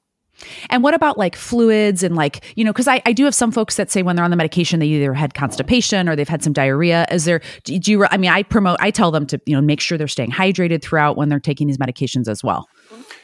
[0.69, 3.53] And what about like fluids and like, you know, because I, I do have some
[3.53, 6.43] folks that say when they're on the medication, they either had constipation or they've had
[6.43, 7.05] some diarrhea.
[7.09, 9.79] Is there, do you, I mean, I promote, I tell them to, you know, make
[9.79, 12.67] sure they're staying hydrated throughout when they're taking these medications as well.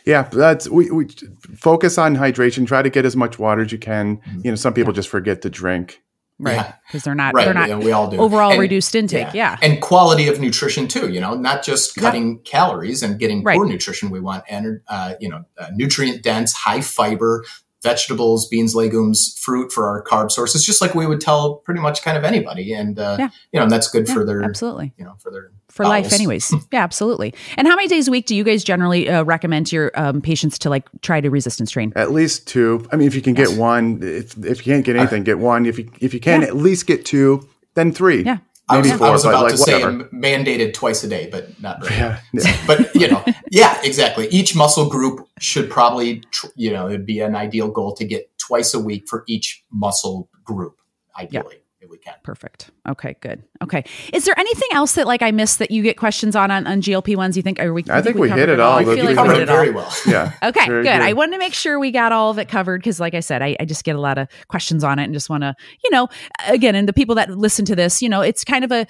[0.06, 1.08] Yeah, that's we, we
[1.56, 2.68] focus on hydration.
[2.68, 4.18] Try to get as much water as you can.
[4.18, 4.42] Mm-hmm.
[4.44, 4.98] You know, some people yeah.
[4.98, 6.02] just forget to drink.
[6.40, 7.46] Right, because they're not right.
[7.46, 8.18] they're not yeah, we all do.
[8.18, 9.28] overall and, reduced intake.
[9.28, 9.58] Yeah.
[9.62, 9.70] yeah.
[9.70, 11.12] and quality of nutrition too.
[11.12, 13.56] You know, not just cutting calories and getting right.
[13.56, 14.10] poor nutrition.
[14.10, 14.44] We want,
[14.88, 17.46] uh, you know, uh, nutrient dense, high fiber,
[17.84, 22.04] vegetables, beans, legumes, fruit for our carb sources, just like we would tell pretty much
[22.04, 22.74] kind of anybody.
[22.74, 23.30] And, uh, Yeah.
[23.52, 26.12] you know, and that's good Yeah, for their, absolutely you know, for their for life
[26.12, 29.66] anyways yeah absolutely and how many days a week do you guys generally uh, recommend
[29.68, 32.86] to your um, patients to like try to resistance train At least two.
[32.92, 35.66] I mean, if you can get one, if, if you can't get anything, get one.
[35.66, 36.48] If you if you can Yeah.
[36.48, 38.24] at least get two, then three.
[38.24, 38.40] Yeah.
[38.72, 40.04] I was, four, I was about like to say whatever.
[40.04, 41.96] m- mandated twice a day, but not really.
[41.96, 42.58] Yeah, yeah.
[42.68, 44.28] but you know, yeah, exactly.
[44.30, 48.30] Each muscle group should probably, tr- you know, it'd be an ideal goal to get
[48.38, 50.80] twice a week for each muscle group,
[51.18, 51.61] ideally, if
[51.92, 52.14] we can.
[52.24, 53.84] perfect okay good okay
[54.14, 56.82] is there anything else that like i missed that you get questions on on, on
[56.82, 58.78] glp-1s you think are we I think we hit it all.
[58.78, 59.94] i feel three like we Covered it it all very well.
[60.08, 60.32] Yeah.
[60.44, 61.02] Okay, Very good.
[61.02, 63.42] I wanted to make sure we got all of it covered because, like I said,
[63.42, 65.90] I, I just get a lot of questions on it and just want to, you
[65.92, 66.08] know,
[66.48, 68.88] again, and the people that listen to this, you know, it's kind of a,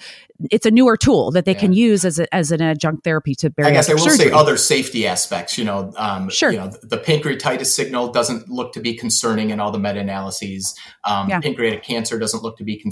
[0.50, 3.50] it's a newer tool that they can use as a, as an adjunct therapy to
[3.50, 4.26] bariatric I guess I will surgery.
[4.26, 5.58] say other safety aspects.
[5.58, 6.50] You know, um, Sure.
[6.50, 10.74] You know, the pancreatitis signal doesn't look to be concerning in all the meta-analyses.
[11.04, 11.40] Um, Yeah.
[11.40, 12.91] Pancreatic cancer doesn't look to be concerning.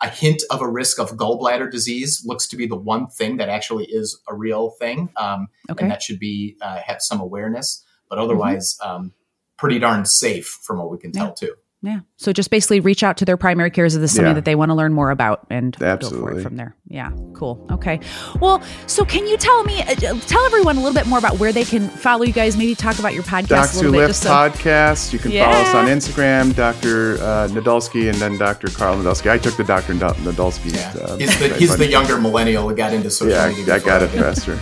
[0.00, 3.48] A hint of a risk of gallbladder disease looks to be the one thing that
[3.48, 5.82] actually is a real thing, um, Okay.
[5.82, 7.84] and that should be uh, have some awareness.
[8.08, 9.12] But otherwise, um,
[9.56, 11.48] pretty darn safe from what we can tell Yeah.
[11.48, 11.54] too.
[11.84, 12.00] Yeah.
[12.16, 14.34] So just basically reach out to their primary cares if this is something Yeah.
[14.34, 16.40] that they want to learn more about and go for Absolutely.
[16.40, 16.74] it from there.
[16.88, 17.10] Yeah.
[17.34, 17.66] Cool.
[17.72, 18.00] Okay.
[18.40, 19.94] Well, so can you tell me, uh,
[20.26, 22.56] tell everyone a little bit more about where they can follow you guys?
[22.56, 23.98] Maybe talk about your podcast Docs a Who little bit.
[23.98, 25.12] Lift Just so, podcast.
[25.12, 27.14] You can follow us on Instagram, Dr.
[27.16, 28.68] Uh, Nadolsky, and then Dr.
[28.68, 29.30] Karl Nadolsky.
[29.30, 29.92] I took the Dr.
[29.92, 30.74] Nadol- Nadolsky.
[30.74, 33.74] Yeah, um, he's the he's the younger millennial who got into social Yeah, media.
[33.74, 34.58] I, I got it before faster.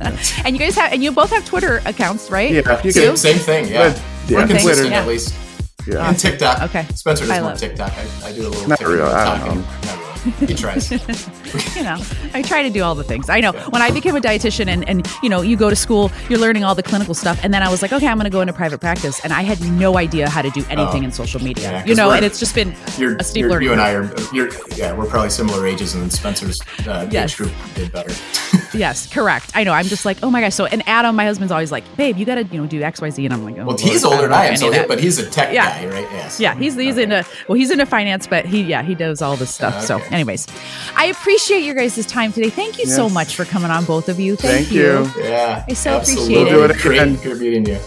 [0.44, 2.50] and you guys have, and you both have Twitter accounts, right?
[2.50, 3.68] Yeah, you Same, same thing.
[3.68, 4.90] Yeah, But, yeah, we're consistent Twitter.
[4.90, 5.00] Yeah.
[5.02, 5.34] at least.
[5.86, 6.08] Yeah.
[6.08, 6.62] And TikTok.
[6.64, 6.86] Okay.
[6.94, 7.92] Spencer does I more TikTok.
[7.92, 9.60] I, I do a little Not TikTok really, I don't talking.
[9.60, 9.66] know.
[9.86, 10.08] Not really.
[10.46, 10.90] He tries.
[11.76, 11.96] you know,
[12.34, 13.30] I try to do all the things.
[13.30, 16.10] I know when I became a dietitian and, and, you know, you go to school,
[16.28, 17.38] you're learning all the clinical stuff.
[17.42, 19.20] And then I was like, okay, I'm going to go into private practice.
[19.24, 21.06] And I had no idea how to do anything Oh.
[21.06, 23.68] in social media, Yeah, 'cause you know, and it's just been You're, a steep learning
[23.68, 23.80] you and.
[23.80, 24.12] I are.
[24.34, 27.30] You're, yeah, we're probably similar ages, and then Spencer's uh, Yes.
[27.30, 28.12] age group did better.
[28.74, 29.50] Yes, correct.
[29.54, 29.72] I know.
[29.72, 30.54] I'm just like, oh my gosh.
[30.54, 33.00] So, and Adam, my husband's always like, babe, you got to, you know, do X,
[33.00, 33.24] Y, Z.
[33.24, 35.00] And I'm like, oh, well, Lord, he's older than I am, so of he, but
[35.00, 35.67] he's a tech Yeah.
[35.68, 36.08] Guy, right?
[36.12, 36.40] Yes.
[36.40, 37.20] Yeah, he's he's Okay.
[37.20, 39.82] a well, he's into finance, but he yeah he does all this stuff.
[39.82, 40.14] So, Okay.
[40.14, 40.46] anyways,
[40.96, 42.50] I appreciate your guys' time today.
[42.50, 44.36] Thank you so much for coming on, both of you.
[44.36, 45.10] Thank, Thank you.
[45.22, 46.34] Yeah, I so absolutely.
[46.42, 46.56] appreciate it.
[46.56, 47.16] We'll do it Great, again.
[47.16, 47.78] good meeting you.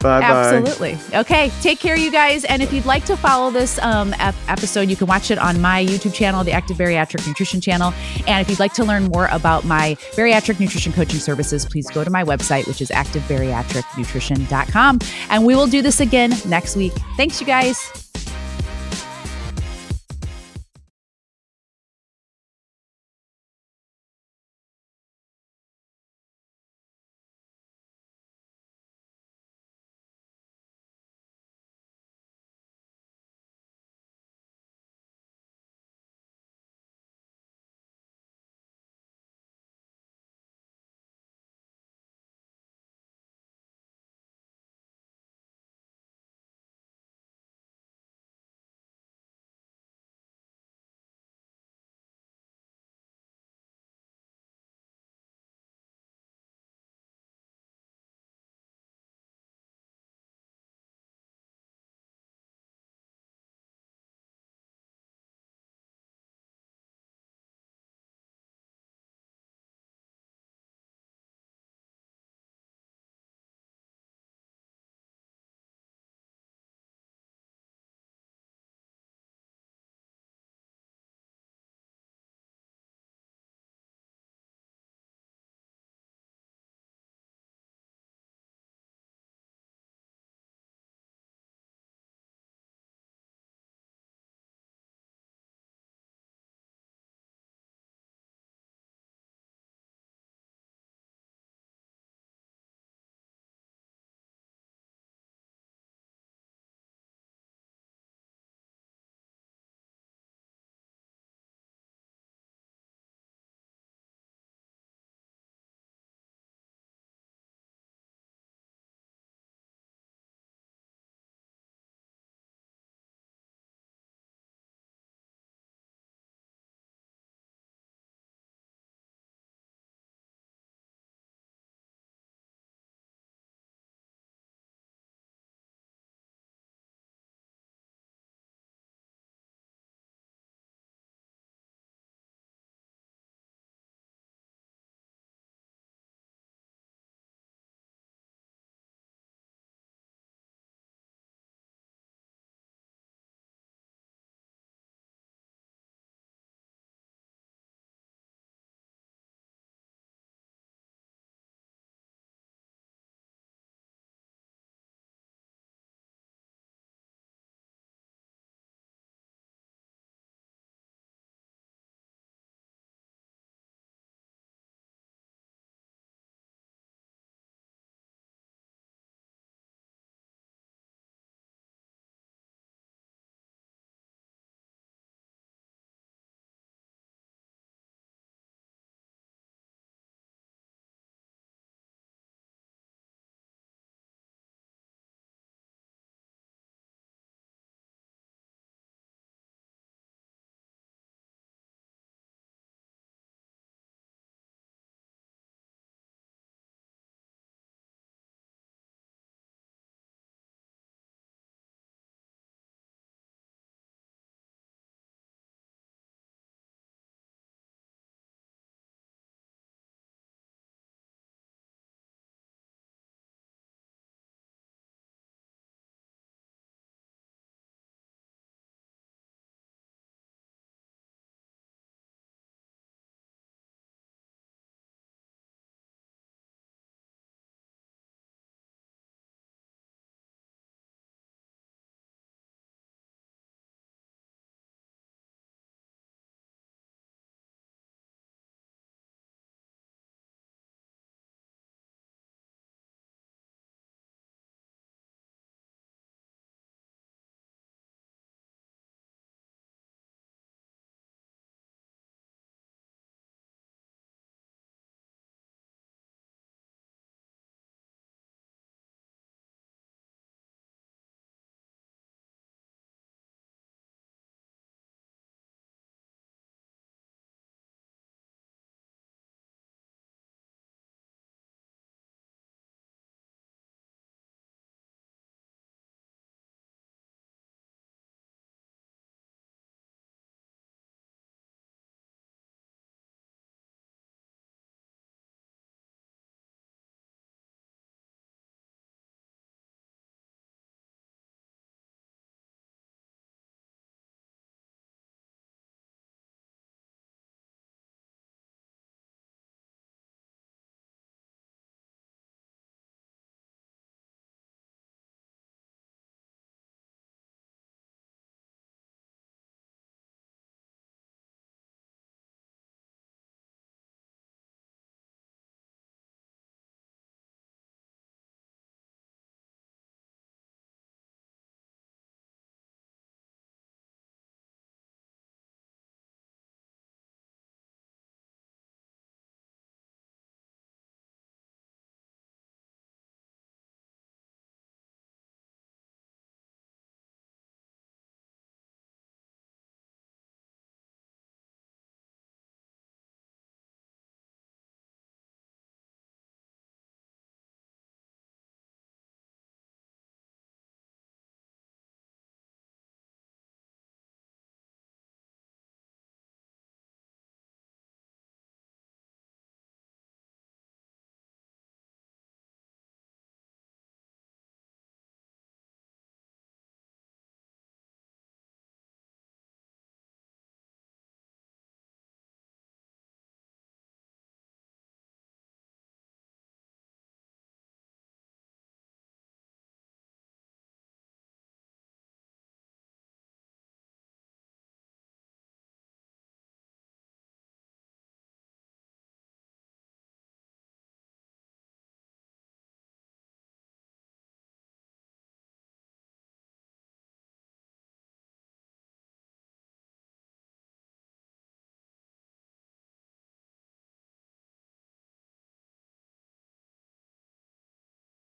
[0.00, 0.22] Bye.
[0.22, 0.96] Absolutely.
[1.12, 1.50] Okay.
[1.60, 2.44] Take care, you guys.
[2.44, 5.60] And if you'd like to follow this um, ep- episode, you can watch it on
[5.60, 7.92] my YouTube channel, the Active Bariatric Nutrition channel.
[8.28, 12.04] And if you'd like to learn more about my bariatric nutrition coaching services, please go
[12.04, 14.98] to my website, which is activebariatricnutrition.com.
[15.30, 16.92] And we will do this again next week.
[17.16, 18.07] Thanks, you guys.